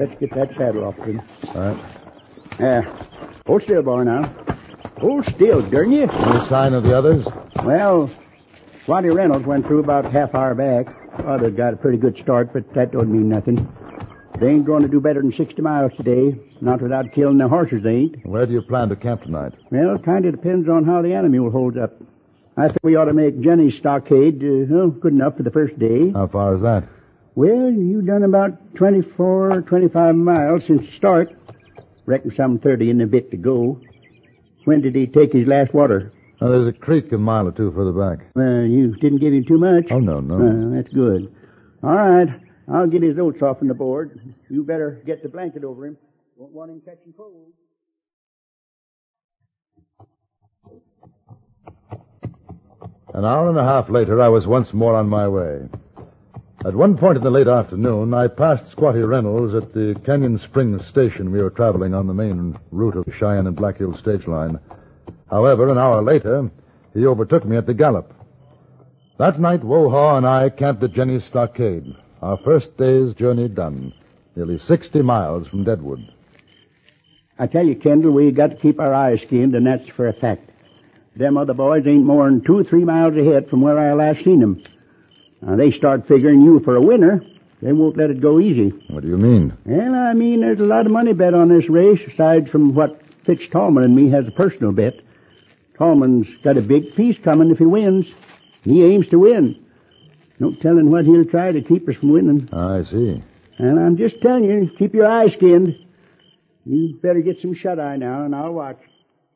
let's 0.00 0.18
get 0.18 0.34
that 0.34 0.52
saddle 0.56 0.84
off 0.84 0.96
him. 0.96 1.22
All 1.54 1.60
right. 1.60 1.84
Yeah. 2.58 3.04
Hold 3.46 3.62
still, 3.62 3.82
boy, 3.82 4.02
now. 4.02 4.34
Hold 5.00 5.24
still, 5.26 5.62
darn 5.62 5.92
you. 5.92 6.02
Any 6.02 6.44
sign 6.46 6.74
of 6.74 6.84
the 6.84 6.96
others? 6.96 7.26
Well, 7.64 8.10
Swanee 8.84 9.08
Reynolds 9.08 9.46
went 9.46 9.66
through 9.66 9.80
about 9.80 10.10
half 10.12 10.34
hour 10.34 10.54
back. 10.54 10.94
Others 11.26 11.54
got 11.54 11.72
a 11.72 11.76
pretty 11.76 11.96
good 11.96 12.18
start, 12.18 12.52
but 12.52 12.72
that 12.74 12.92
don't 12.92 13.10
mean 13.10 13.28
nothing. 13.28 13.56
They 14.38 14.48
ain't 14.48 14.64
going 14.64 14.82
to 14.82 14.88
do 14.88 15.00
better 15.00 15.22
than 15.22 15.32
60 15.32 15.60
miles 15.62 15.92
today. 15.96 16.38
Not 16.60 16.82
without 16.82 17.12
killing 17.12 17.38
their 17.38 17.48
horses, 17.48 17.82
they 17.82 17.94
ain't. 17.94 18.26
Where 18.26 18.44
do 18.44 18.52
you 18.52 18.62
plan 18.62 18.90
to 18.90 18.96
camp 18.96 19.22
tonight? 19.22 19.54
Well, 19.70 19.96
it 19.96 20.04
kind 20.04 20.26
of 20.26 20.32
depends 20.32 20.68
on 20.68 20.84
how 20.84 21.00
the 21.00 21.14
animal 21.14 21.50
holds 21.50 21.78
up. 21.78 21.92
I 22.56 22.68
think 22.68 22.80
we 22.82 22.96
ought 22.96 23.06
to 23.06 23.14
make 23.14 23.40
Jenny's 23.40 23.76
stockade 23.76 24.42
uh, 24.42 24.66
well, 24.68 24.90
good 24.90 25.14
enough 25.14 25.36
for 25.36 25.42
the 25.44 25.50
first 25.50 25.78
day. 25.78 26.10
How 26.10 26.26
far 26.26 26.54
is 26.56 26.60
that? 26.62 26.84
Well, 27.34 27.70
you've 27.70 28.06
done 28.06 28.22
about 28.22 28.74
24, 28.74 29.62
25 29.62 30.14
miles 30.14 30.66
since 30.66 30.84
the 30.84 30.92
start. 30.92 31.34
Reckon 32.04 32.34
some 32.34 32.58
30 32.58 32.90
and 32.90 33.02
a 33.02 33.06
bit 33.06 33.30
to 33.30 33.36
go. 33.38 33.80
When 34.64 34.80
did 34.80 34.94
he 34.94 35.06
take 35.06 35.32
his 35.32 35.46
last 35.46 35.72
water? 35.74 36.12
Now, 36.40 36.48
there's 36.48 36.68
a 36.68 36.72
creek 36.72 37.12
a 37.12 37.18
mile 37.18 37.48
or 37.48 37.52
two 37.52 37.70
further 37.72 37.92
back. 37.92 38.26
Well, 38.34 38.62
you 38.62 38.94
didn't 38.96 39.18
give 39.18 39.32
him 39.32 39.44
too 39.44 39.58
much. 39.58 39.90
Oh, 39.90 39.98
no, 39.98 40.20
no. 40.20 40.36
Uh, 40.36 40.76
that's 40.76 40.92
good. 40.92 41.34
All 41.82 41.94
right. 41.94 42.28
I'll 42.72 42.86
get 42.86 43.02
his 43.02 43.18
oats 43.18 43.42
off 43.42 43.58
on 43.60 43.68
the 43.68 43.74
board. 43.74 44.34
You 44.48 44.62
better 44.62 45.02
get 45.04 45.22
the 45.22 45.28
blanket 45.28 45.64
over 45.64 45.86
him. 45.86 45.96
Won't 46.36 46.52
want 46.52 46.70
him 46.70 46.80
catching 46.84 47.12
cold. 47.16 47.52
An 53.12 53.24
hour 53.24 53.48
and 53.48 53.58
a 53.58 53.64
half 53.64 53.90
later, 53.90 54.22
I 54.22 54.28
was 54.28 54.46
once 54.46 54.72
more 54.72 54.94
on 54.94 55.08
my 55.08 55.26
way. 55.26 55.68
At 56.62 56.76
one 56.76 56.94
point 56.94 57.16
in 57.16 57.22
the 57.22 57.30
late 57.30 57.48
afternoon, 57.48 58.12
I 58.12 58.28
passed 58.28 58.70
Squatty 58.70 59.00
Reynolds 59.00 59.54
at 59.54 59.72
the 59.72 59.98
Canyon 60.04 60.36
Springs 60.36 60.84
station 60.84 61.32
we 61.32 61.42
were 61.42 61.48
traveling 61.48 61.94
on 61.94 62.06
the 62.06 62.12
main 62.12 62.54
route 62.70 62.96
of 62.96 63.06
the 63.06 63.12
Cheyenne 63.12 63.46
and 63.46 63.56
Black 63.56 63.78
Hills 63.78 63.98
stage 63.98 64.26
line. 64.26 64.60
However, 65.30 65.68
an 65.68 65.78
hour 65.78 66.02
later, 66.02 66.50
he 66.92 67.06
overtook 67.06 67.46
me 67.46 67.56
at 67.56 67.64
the 67.64 67.72
gallop. 67.72 68.12
That 69.16 69.40
night, 69.40 69.62
Wohaw 69.62 70.18
and 70.18 70.26
I 70.26 70.50
camped 70.50 70.82
at 70.82 70.92
Jenny's 70.92 71.24
Stockade, 71.24 71.96
our 72.20 72.36
first 72.36 72.76
day's 72.76 73.14
journey 73.14 73.48
done, 73.48 73.94
nearly 74.36 74.58
60 74.58 75.00
miles 75.00 75.48
from 75.48 75.64
Deadwood. 75.64 76.12
I 77.38 77.46
tell 77.46 77.64
you, 77.64 77.74
Kendall, 77.74 78.10
we 78.12 78.32
got 78.32 78.50
to 78.50 78.56
keep 78.56 78.80
our 78.80 78.92
eyes 78.92 79.22
skinned, 79.22 79.54
and 79.54 79.66
that's 79.66 79.88
for 79.88 80.08
a 80.08 80.12
fact. 80.12 80.50
Them 81.16 81.38
other 81.38 81.54
boys 81.54 81.86
ain't 81.86 82.04
more'n 82.04 82.42
two 82.42 82.58
or 82.58 82.64
three 82.64 82.84
miles 82.84 83.16
ahead 83.16 83.48
from 83.48 83.62
where 83.62 83.78
I 83.78 83.94
last 83.94 84.24
seen 84.24 84.40
them. 84.40 84.62
Now, 85.42 85.56
they 85.56 85.70
start 85.70 86.06
figuring 86.06 86.42
you 86.42 86.60
for 86.60 86.76
a 86.76 86.80
winner. 86.80 87.24
They 87.62 87.72
won't 87.72 87.96
let 87.96 88.10
it 88.10 88.20
go 88.20 88.40
easy. 88.40 88.70
What 88.88 89.02
do 89.02 89.08
you 89.08 89.16
mean? 89.16 89.56
Well, 89.64 89.94
I 89.94 90.12
mean, 90.14 90.40
there's 90.40 90.60
a 90.60 90.64
lot 90.64 90.86
of 90.86 90.92
money 90.92 91.12
bet 91.12 91.34
on 91.34 91.48
this 91.48 91.68
race, 91.68 92.00
aside 92.10 92.50
from 92.50 92.74
what 92.74 93.00
Fitch 93.24 93.50
Tallman 93.50 93.84
and 93.84 93.94
me 93.94 94.08
has 94.10 94.26
a 94.26 94.30
personal 94.30 94.72
bet. 94.72 95.00
Tallman's 95.76 96.28
got 96.42 96.56
a 96.56 96.62
big 96.62 96.94
piece 96.94 97.18
coming 97.18 97.50
if 97.50 97.58
he 97.58 97.64
wins. 97.64 98.06
He 98.62 98.84
aims 98.84 99.08
to 99.08 99.18
win. 99.18 99.64
No 100.38 100.54
telling 100.54 100.90
what 100.90 101.04
he'll 101.04 101.24
try 101.24 101.52
to 101.52 101.60
keep 101.60 101.88
us 101.88 101.96
from 101.96 102.12
winning. 102.12 102.48
I 102.52 102.82
see. 102.84 103.22
And 103.58 103.78
I'm 103.78 103.96
just 103.98 104.22
telling 104.22 104.44
you, 104.44 104.70
keep 104.78 104.94
your 104.94 105.06
eyes 105.06 105.34
skinned. 105.34 105.86
You 106.64 106.98
better 107.02 107.20
get 107.20 107.40
some 107.40 107.54
shut 107.54 107.78
eye 107.78 107.96
now, 107.96 108.24
and 108.24 108.34
I'll 108.34 108.52
watch. 108.52 108.80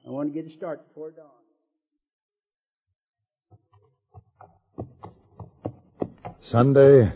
I 0.07 0.11
want 0.11 0.33
to 0.33 0.43
get 0.43 0.51
a 0.51 0.55
start 0.55 0.87
before 0.89 1.11
dawn. 1.11 1.34
Sunday, 6.47 7.11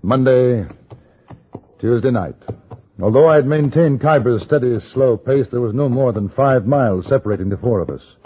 Monday, 0.00 0.66
Tuesday 1.78 2.10
night. 2.10 2.36
Although 3.02 3.28
I 3.28 3.34
had 3.34 3.46
maintained 3.46 4.00
Khyber's 4.00 4.44
steady, 4.44 4.80
slow 4.80 5.18
pace, 5.18 5.50
there 5.50 5.60
was 5.60 5.74
no 5.74 5.90
more 5.90 6.10
than 6.12 6.30
five 6.30 6.66
miles 6.66 7.06
separating 7.06 7.50
the 7.50 7.58
four 7.58 7.80
of 7.80 7.90
us. 7.90 8.16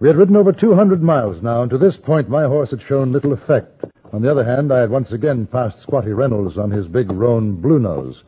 We 0.00 0.08
had 0.08 0.16
ridden 0.16 0.36
over 0.36 0.50
200 0.50 1.02
miles 1.02 1.42
now, 1.42 1.60
and 1.60 1.70
to 1.70 1.76
this 1.76 1.98
point 1.98 2.30
my 2.30 2.44
horse 2.44 2.70
had 2.70 2.80
shown 2.80 3.12
little 3.12 3.34
effect. 3.34 3.84
On 4.14 4.22
the 4.22 4.30
other 4.30 4.44
hand, 4.44 4.72
I 4.72 4.80
had 4.80 4.88
once 4.88 5.12
again 5.12 5.46
passed 5.46 5.82
Squatty 5.82 6.12
Reynolds 6.12 6.56
on 6.56 6.70
his 6.70 6.88
big 6.88 7.12
roan 7.12 7.56
Blue 7.56 7.78
Nose. 7.78 8.24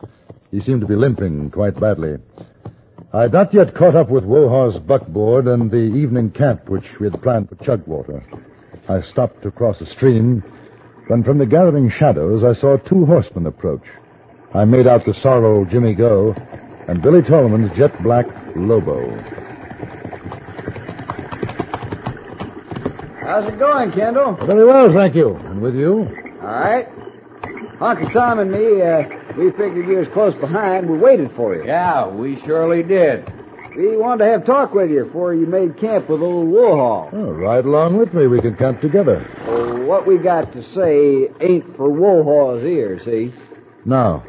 He 0.51 0.59
seemed 0.59 0.81
to 0.81 0.87
be 0.87 0.95
limping 0.95 1.49
quite 1.49 1.79
badly. 1.79 2.17
I 3.11 3.23
had 3.23 3.33
not 3.33 3.55
yet 3.55 3.73
caught 3.73 3.95
up 3.95 4.09
with 4.09 4.23
Wohaw's 4.23 4.77
buckboard 4.77 5.47
and 5.47 5.71
the 5.71 5.77
evening 5.77 6.29
camp 6.29 6.69
which 6.69 6.99
we 6.99 7.09
had 7.09 7.23
planned 7.23 7.49
for 7.49 7.55
Chugwater. 7.55 8.23
I 8.87 9.01
stopped 9.01 9.41
to 9.41 9.51
cross 9.51 9.81
a 9.81 9.87
stream 9.87 10.43
when 11.07 11.23
from 11.23 11.37
the 11.37 11.45
gathering 11.45 11.89
shadows 11.89 12.43
I 12.43 12.53
saw 12.53 12.77
two 12.77 13.05
horsemen 13.05 13.47
approach. 13.47 13.83
I 14.53 14.65
made 14.65 14.87
out 14.87 15.05
the 15.05 15.13
sorrel 15.13 15.65
Jimmy 15.65 15.93
Go 15.93 16.35
and 16.87 17.01
Billy 17.01 17.21
Tolman's 17.21 17.75
jet 17.75 18.01
black 18.01 18.27
Lobo. 18.55 19.09
How's 23.21 23.47
it 23.49 23.59
going, 23.59 23.91
Kendall? 23.91 24.33
Very 24.33 24.65
well, 24.65 24.91
thank 24.91 25.15
you. 25.15 25.35
And 25.35 25.61
with 25.61 25.75
you? 25.75 26.07
All 26.41 26.47
right. 26.47 26.87
Uncle 27.81 28.09
Tom 28.09 28.39
and 28.39 28.51
me, 28.51 28.81
uh, 28.81 29.03
we 29.37 29.51
figured 29.51 29.85
you 29.87 29.97
was 29.97 30.07
close 30.07 30.33
behind. 30.33 30.89
We 30.89 30.97
waited 30.97 31.31
for 31.33 31.55
you. 31.55 31.65
Yeah, 31.65 32.07
we 32.07 32.37
surely 32.37 32.83
did. 32.83 33.31
We 33.77 33.95
wanted 33.95 34.25
to 34.25 34.31
have 34.31 34.43
talk 34.43 34.73
with 34.73 34.89
you 34.89 35.05
before 35.05 35.35
you 35.35 35.45
made 35.45 35.77
camp 35.77 36.09
with 36.09 36.23
old 36.23 36.47
Woolhaul. 36.47 37.13
Oh, 37.13 37.31
ride 37.31 37.65
along 37.65 37.97
with 37.97 38.11
me. 38.11 38.25
We 38.25 38.41
can 38.41 38.55
camp 38.55 38.81
together. 38.81 39.29
Well, 39.45 39.83
what 39.83 40.07
we 40.07 40.17
got 40.17 40.53
to 40.53 40.63
say 40.63 41.29
ain't 41.39 41.77
for 41.77 41.87
Woolhaul's 41.87 42.63
ears, 42.63 43.05
see? 43.05 43.31
No. 43.85 44.23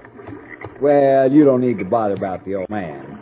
Well, 0.82 1.32
you 1.32 1.46
don't 1.46 1.62
need 1.62 1.78
to 1.78 1.86
bother 1.86 2.12
about 2.12 2.44
the 2.44 2.56
old 2.56 2.68
man. 2.68 3.20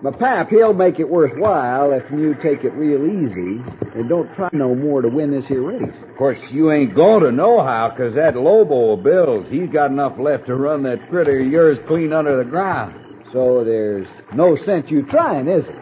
My 0.00 0.10
pap, 0.10 0.50
he'll 0.50 0.74
make 0.74 0.98
it 0.98 1.08
worthwhile 1.08 1.92
if 1.92 2.10
you 2.10 2.34
take 2.34 2.64
it 2.64 2.72
real 2.72 3.06
easy 3.06 3.62
and 3.94 4.08
don't 4.08 4.34
try 4.34 4.48
no 4.52 4.74
more 4.74 5.00
to 5.00 5.08
win 5.08 5.30
this 5.30 5.46
here 5.46 5.62
race. 5.62 5.94
Of 6.10 6.16
course, 6.16 6.50
you 6.50 6.72
ain't 6.72 6.92
going 6.92 7.22
to 7.22 7.30
know 7.30 7.62
how, 7.62 7.88
'cause 7.90 8.14
that 8.14 8.34
Lobo 8.36 8.94
of 8.94 9.04
Bill's, 9.04 9.48
he's 9.48 9.68
got 9.68 9.92
enough 9.92 10.18
left 10.18 10.46
to 10.46 10.56
run 10.56 10.82
that 10.82 11.08
critter 11.08 11.38
of 11.38 11.46
yours 11.46 11.78
clean 11.78 12.12
under 12.12 12.36
the 12.36 12.44
ground. 12.44 12.96
So 13.32 13.64
there's 13.64 14.06
no 14.34 14.54
sense 14.56 14.90
you 14.90 15.02
trying, 15.02 15.48
is 15.48 15.66
it? 15.68 15.76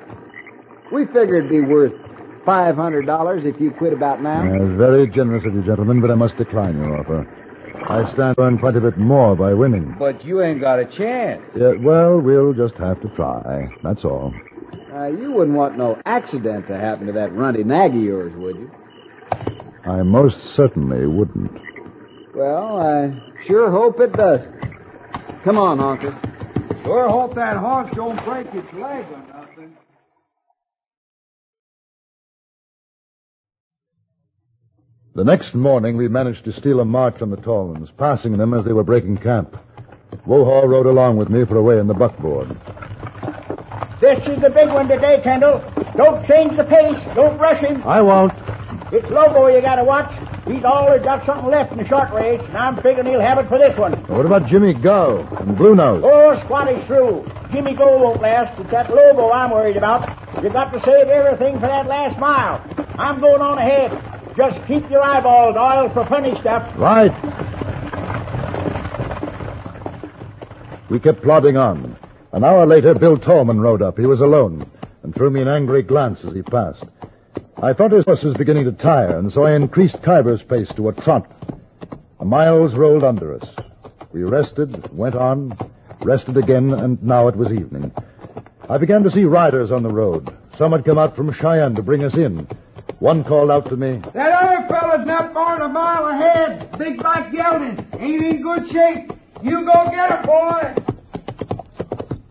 We 0.93 1.07
figured 1.07 1.47
it'd 1.47 1.51
be 1.51 1.61
worth 1.61 1.95
five 2.45 2.77
hundred 2.77 3.07
dollars 3.07 3.45
if 3.45 3.61
you 3.61 3.71
quit 3.71 3.93
about 3.93 4.23
now. 4.23 4.43
uh, 4.43 4.65
very 4.77 5.07
generous 5.09 5.45
of 5.45 5.55
you, 5.55 5.63
gentlemen, 5.63 6.01
but 6.01 6.11
I 6.11 6.15
must 6.15 6.37
decline 6.37 6.77
your 6.83 6.99
offer. 6.99 7.27
I 7.89 8.09
stand 8.11 8.37
to 8.37 8.43
earn 8.43 8.59
quite 8.59 8.77
a 8.77 8.81
bit 8.81 8.99
more 8.99 9.35
by 9.35 9.55
winning. 9.55 9.97
But 9.99 10.25
you 10.25 10.43
ain't 10.43 10.61
got 10.61 10.79
a 10.79 10.85
chance. 10.85 11.43
Yeah, 11.57 11.73
well, 11.73 12.19
we'll 12.21 12.53
just 12.53 12.77
have 12.77 13.01
to 13.03 13.09
try. 13.09 13.69
That's 13.83 14.05
all. 14.05 14.35
Uh, 14.93 15.07
you 15.07 15.33
wouldn't 15.33 15.57
want 15.57 15.79
no 15.79 16.01
accident 16.05 16.67
to 16.69 16.77
happen 16.77 17.07
to 17.07 17.13
that 17.15 17.33
runty 17.33 17.65
nag 17.65 17.95
of 17.95 18.03
yours, 18.03 18.35
would 18.35 18.57
you? 18.57 18.71
I 19.85 20.03
most 20.03 20.41
certainly 20.55 21.07
wouldn't. 21.07 21.51
Well, 22.35 22.81
I 22.81 23.21
sure 23.45 23.71
hope 23.71 23.99
it 24.01 24.13
doesn't. 24.13 24.61
Come 25.43 25.59
on, 25.59 25.81
Uncle. 25.81 26.15
Sure 26.85 27.09
hope 27.09 27.35
that 27.35 27.57
horse 27.57 27.91
don't 27.95 28.23
break 28.25 28.47
its 28.55 28.73
leg 28.73 29.07
or 29.11 29.23
nothing. 29.35 29.77
The 35.15 35.25
next 35.25 35.55
morning, 35.55 35.97
we 35.97 36.09
managed 36.09 36.45
to 36.45 36.53
steal 36.53 36.81
a 36.81 36.85
march 36.85 37.21
on 37.21 37.31
the 37.31 37.37
Tallmans, 37.37 37.95
passing 37.97 38.39
them 38.39 38.55
as 38.55 38.65
they 38.65 38.73
were 38.73 38.85
breaking 38.85 39.19
camp. 39.19 39.59
Wohaw 40.27 40.69
rode 40.69 40.87
along 40.87 41.17
with 41.17 41.29
me 41.29 41.45
for 41.45 41.57
a 41.57 41.63
way 41.63 41.79
in 41.79 41.87
the 41.87 41.95
buckboard. 41.95 42.49
This 44.01 44.27
is 44.29 44.41
the 44.41 44.51
big 44.51 44.73
one 44.73 44.89
today, 44.89 45.21
Kendall. 45.23 45.63
Don't 45.97 46.27
change 46.27 46.57
the 46.57 46.65
pace. 46.65 46.99
Don't 47.15 47.37
rush 47.39 47.61
him. 47.61 47.83
I 47.85 48.01
won't. 48.01 48.33
It's 48.93 49.09
Lobo 49.09 49.47
you 49.47 49.61
gotta 49.61 49.85
watch. 49.85 50.13
He's 50.47 50.65
always 50.65 51.03
got 51.05 51.25
something 51.25 51.49
left 51.49 51.71
in 51.71 51.79
the 51.79 51.87
short 51.87 52.11
race, 52.13 52.41
and 52.41 52.57
I'm 52.57 52.77
figuring 52.77 53.07
he'll 53.07 53.21
have 53.21 53.39
it 53.39 53.47
for 53.49 53.57
this 53.57 53.77
one. 53.79 53.93
What 54.09 54.27
about 54.27 54.47
Jimmy 54.47 54.73
Go 54.73 55.29
and 55.39 55.57
Blue 55.57 55.77
Nose? 55.77 56.03
Oh, 56.05 56.35
Squatty's 56.41 56.85
through. 56.87 57.25
Jimmy 57.53 57.75
Go 57.75 57.99
won't 57.99 58.21
last. 58.21 58.59
It's 58.59 58.71
that 58.73 58.91
Lobo 58.93 59.31
I'm 59.31 59.53
worried 59.53 59.77
about. 59.77 60.09
You've 60.43 60.53
got 60.53 60.73
to 60.73 60.81
save 60.81 61.07
everything 61.07 61.55
for 61.55 61.69
that 61.69 61.87
last 61.87 62.19
mile. 62.19 62.65
I'm 62.99 63.21
going 63.21 63.41
on 63.41 63.59
ahead. 63.59 63.93
Just 64.37 64.65
keep 64.67 64.91
your 64.91 65.03
eyeballs 65.03 65.57
oiled 65.57 65.93
for 65.93 66.05
funny 66.07 66.35
stuff. 66.37 66.73
Right. 66.77 67.13
We 70.89 70.99
kept 70.99 71.23
plodding 71.23 71.57
on. 71.57 71.97
An 72.33 72.43
hour 72.43 72.67
later, 72.67 72.95
Bill 72.95 73.17
Tallman 73.17 73.61
rode 73.61 73.83
up. 73.83 73.99
He 73.99 74.07
was 74.07 74.21
alone 74.21 74.69
and 75.03 75.15
threw 75.15 75.31
me 75.31 75.43
an 75.43 75.49
angry 75.49 75.83
glance 75.83 76.25
as 76.25 76.33
he 76.33 76.43
passed. 76.43 76.85
I 77.63 77.75
thought 77.75 77.93
his 77.93 78.07
horse 78.07 78.23
was 78.23 78.33
beginning 78.33 78.65
to 78.65 78.73
tire, 78.73 79.19
and 79.19 79.31
so 79.31 79.45
I 79.45 79.53
increased 79.53 80.01
Khyber's 80.01 80.43
pace 80.43 80.73
to 80.75 80.89
a 80.89 80.95
trot. 80.95 81.31
The 82.19 82.25
miles 82.25 82.75
rolled 82.75 83.05
under 83.05 83.35
us. 83.35 83.45
We 84.13 84.23
rested, 84.23 84.97
went 84.97 85.15
on, 85.15 85.53
rested 86.01 86.39
again, 86.39 86.73
and 86.73 87.03
now 87.03 87.29
it 87.29 87.37
was 87.37 87.53
evening. 87.53 87.93
I 88.71 88.79
began 88.79 89.03
to 89.03 89.11
see 89.11 89.25
riders 89.25 89.71
on 89.71 89.83
the 89.83 89.91
road. 89.91 90.35
Some 90.55 90.73
had 90.73 90.87
come 90.87 90.97
out 90.97 91.15
from 91.15 91.33
Cheyenne 91.33 91.75
to 91.75 91.83
bring 91.83 92.03
us 92.03 92.17
in. 92.17 92.49
One 92.99 93.25
called 93.25 93.51
out 93.51 93.67
to 93.67 93.77
me, 93.77 93.97
That 94.15 94.33
other 94.33 94.67
fella's 94.67 95.07
not 95.07 95.35
more 95.35 95.59
than 95.59 95.63
a 95.63 95.69
mile 95.69 96.07
ahead. 96.07 96.79
Big 96.79 96.97
black 96.97 97.31
gelding. 97.31 97.87
Ain't 97.99 98.23
in 98.23 98.43
good 98.43 98.69
shape. 98.69 99.13
You 99.43 99.67
go 99.67 99.91
get 99.91 100.19
him, 100.19 100.27
boy. 100.27 100.75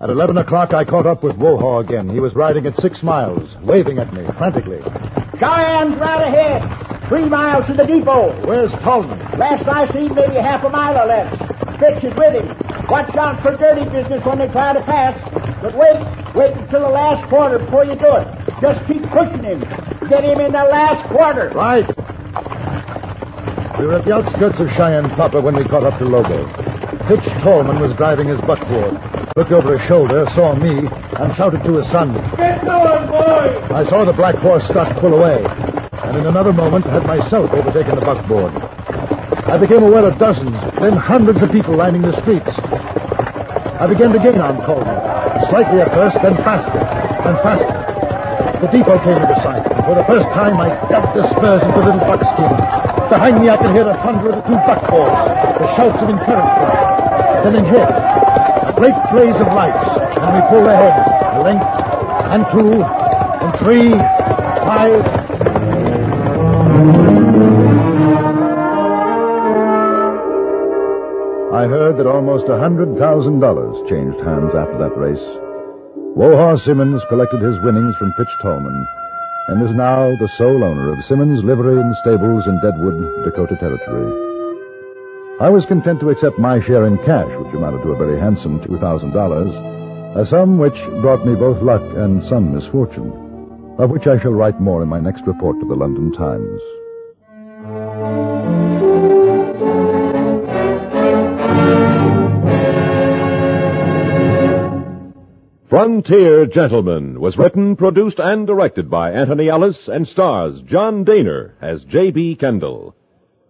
At 0.01 0.09
11 0.09 0.37
o'clock, 0.37 0.73
I 0.73 0.85
caught 0.85 1.05
up 1.05 1.23
with 1.23 1.37
Wohaw 1.37 1.83
again. 1.83 2.09
He 2.09 2.19
was 2.19 2.33
riding 2.33 2.65
at 2.65 2.77
six 2.77 3.03
miles, 3.03 3.55
waving 3.57 3.99
at 3.99 4.13
me 4.13 4.25
frantically. 4.37 4.81
Cheyenne's 5.39 5.95
right 5.95 6.21
ahead. 6.21 7.07
Three 7.07 7.25
miles 7.25 7.65
to 7.67 7.73
the 7.73 7.85
depot. 7.85 8.33
Where's 8.45 8.73
Tallman? 8.73 9.17
Last 9.39 9.67
I 9.67 9.85
seen, 9.85 10.13
maybe 10.13 10.35
half 10.35 10.63
a 10.65 10.69
mile 10.69 11.01
or 11.01 11.07
less. 11.07 11.35
Fitch 11.79 12.03
is 12.03 12.13
with 12.15 12.43
him. 12.43 12.87
Watch 12.87 13.15
out 13.15 13.41
for 13.41 13.55
dirty 13.55 13.89
business 13.89 14.23
when 14.25 14.39
they 14.39 14.47
try 14.49 14.73
to 14.73 14.81
pass. 14.81 15.17
But 15.61 15.75
wait, 15.75 16.35
wait 16.35 16.51
until 16.57 16.81
the 16.81 16.89
last 16.89 17.25
quarter 17.27 17.57
before 17.59 17.85
you 17.85 17.95
do 17.95 18.15
it. 18.17 18.27
Just 18.59 18.85
keep 18.85 19.03
pushing 19.03 19.43
him. 19.43 19.59
Get 20.09 20.25
him 20.25 20.41
in 20.41 20.51
the 20.51 20.65
last 20.65 21.05
quarter. 21.05 21.49
Right. 21.49 21.87
We 23.79 23.85
were 23.85 23.95
at 23.95 24.05
the 24.05 24.13
outskirts 24.13 24.59
of 24.59 24.69
Cheyenne 24.73 25.09
proper 25.11 25.39
when 25.39 25.55
we 25.55 25.63
caught 25.63 25.83
up 25.83 25.97
to 25.99 26.05
Lobo. 26.05 26.45
Fitch 27.07 27.23
Tallman 27.41 27.79
was 27.79 27.93
driving 27.93 28.27
his 28.27 28.41
buckboard, 28.41 28.99
looked 29.39 29.51
over 29.53 29.77
his 29.77 29.87
shoulder, 29.87 30.27
saw 30.31 30.53
me, 30.53 30.85
and 31.15 31.33
shouted 31.33 31.63
to 31.63 31.77
his 31.77 31.87
son. 31.87 32.13
Get 32.35 32.65
going, 32.65 33.07
boy! 33.07 33.73
I 33.73 33.85
saw 33.85 34.03
the 34.03 34.11
black 34.11 34.35
horse 34.35 34.65
start 34.65 34.89
to 34.89 34.95
pull 34.95 35.13
away, 35.13 35.45
and 36.03 36.17
in 36.17 36.27
another 36.27 36.51
moment 36.51 36.83
had 36.83 37.07
myself 37.07 37.49
overtaken 37.53 37.95
the 37.95 38.01
buckboard. 38.01 38.51
I 39.47 39.57
became 39.57 39.83
aware 39.83 40.03
of 40.03 40.17
dozens, 40.17 40.59
then 40.81 40.91
hundreds 40.91 41.41
of 41.41 41.53
people 41.53 41.73
lining 41.73 42.01
the 42.01 42.11
streets. 42.19 42.51
I 43.79 43.87
began 43.87 44.11
to 44.11 44.19
gain 44.19 44.41
on 44.41 44.61
Coleman, 44.65 44.99
slightly 45.47 45.79
at 45.79 45.93
first, 45.93 46.21
then 46.21 46.35
faster, 46.43 46.77
and 46.77 47.39
faster. 47.39 48.59
The 48.59 48.67
depot 48.67 48.99
came 48.99 49.21
into 49.23 49.39
sight, 49.39 49.65
and 49.71 49.85
for 49.85 49.95
the 49.95 50.03
first 50.03 50.27
time 50.31 50.59
I 50.59 50.67
dug 50.89 51.15
the 51.15 51.25
spurs 51.25 51.63
into 51.63 51.79
little 51.79 52.01
buckskin. 52.01 52.51
Behind 53.07 53.39
me 53.39 53.49
I 53.49 53.55
could 53.55 53.71
hear 53.71 53.85
the 53.85 53.93
thunder 53.93 54.31
of 54.31 54.35
the 54.35 54.41
two 54.41 54.59
buckboards, 54.67 55.59
the 55.59 55.75
shouts 55.77 56.03
of 56.03 56.09
encouragement. 56.09 56.89
Then 57.39 57.55
ahead, 57.55 57.87
a 57.87 58.28
great 58.79 58.95
blaze 59.11 59.35
of 59.35 59.47
lights, 59.47 59.87
and 60.23 60.33
we 60.33 60.41
pulled 60.47 60.67
ahead, 60.67 60.95
a 61.35 61.43
length, 61.43 61.65
and 62.31 62.45
two, 62.49 62.81
and 62.81 63.59
three, 63.59 63.91
five, 64.63 65.03
I 71.51 71.67
heard 71.67 71.97
that 71.97 72.07
almost 72.07 72.47
a 72.47 72.57
hundred 72.57 72.97
thousand 72.97 73.41
dollars 73.41 73.75
changed 73.89 74.21
hands 74.21 74.55
after 74.55 74.77
that 74.77 74.95
race. 74.95 75.27
Wohaw 76.15 76.57
Simmons 76.57 77.03
collected 77.09 77.41
his 77.41 77.59
winnings 77.59 77.97
from 77.97 78.13
Fitch 78.13 78.33
Tallman 78.41 78.87
and 79.49 79.67
is 79.67 79.75
now 79.75 80.15
the 80.15 80.29
sole 80.37 80.63
owner 80.63 80.93
of 80.93 81.03
Simmons 81.03 81.43
Livery 81.43 81.81
and 81.81 81.93
Stables 81.97 82.47
in 82.47 82.61
Deadwood, 82.61 83.25
Dakota 83.25 83.57
Territory. 83.57 84.28
I 85.41 85.47
was 85.47 85.65
content 85.65 86.01
to 86.01 86.09
accept 86.09 86.37
my 86.37 86.59
share 86.59 86.85
in 86.85 86.97
cash, 86.97 87.33
which 87.39 87.53
amounted 87.53 87.83
to 87.83 87.93
a 87.93 87.95
very 87.95 88.19
handsome 88.19 88.59
$2,000, 88.59 90.15
a 90.17 90.25
sum 90.25 90.57
which 90.57 90.83
brought 90.99 91.25
me 91.25 91.33
both 91.33 91.61
luck 91.61 91.81
and 91.95 92.21
some 92.25 92.53
misfortune, 92.53 93.13
of 93.77 93.89
which 93.89 94.05
I 94.05 94.19
shall 94.19 94.33
write 94.33 94.59
more 94.59 94.83
in 94.83 94.89
my 94.89 94.99
next 94.99 95.25
report 95.25 95.57
to 95.61 95.65
the 95.65 95.75
London 95.75 96.11
Times. 96.11 96.61
Frontier 105.69 106.47
Gentleman 106.47 107.21
was 107.21 107.37
written, 107.37 107.77
produced, 107.77 108.19
and 108.19 108.45
directed 108.45 108.89
by 108.89 109.13
Antony 109.13 109.47
Ellis 109.47 109.87
and 109.87 110.05
stars 110.05 110.61
John 110.63 111.05
Dehner 111.05 111.53
as 111.61 111.85
J.B. 111.85 112.35
Kendall. 112.35 112.93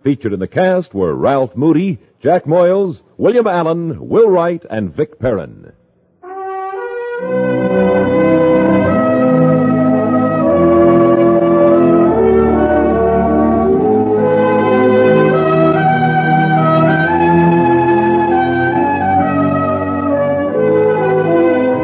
Featured 0.04 0.32
in 0.32 0.40
the 0.40 0.48
cast 0.48 0.94
were 0.94 1.14
Ralph 1.14 1.58
Moody, 1.58 2.00
Jack 2.22 2.46
Moyles, 2.46 3.02
William 3.18 3.48
Allen, 3.48 4.08
Will 4.08 4.30
Wright, 4.30 4.64
and 4.70 4.96
Vic 4.96 5.20
Perrin. 5.20 5.74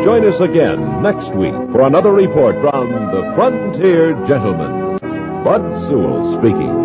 Join 0.06 0.25
us 0.25 0.39
again 0.39 1.04
next 1.04 1.30
week 1.36 1.54
for 1.71 1.82
another 1.82 2.13
report 2.13 2.56
from 2.62 2.89
the 3.12 3.34
Frontier 3.36 4.13
Gentleman. 4.25 4.99
Bud 5.43 5.88
Sewell 5.88 6.39
speaking. 6.39 6.85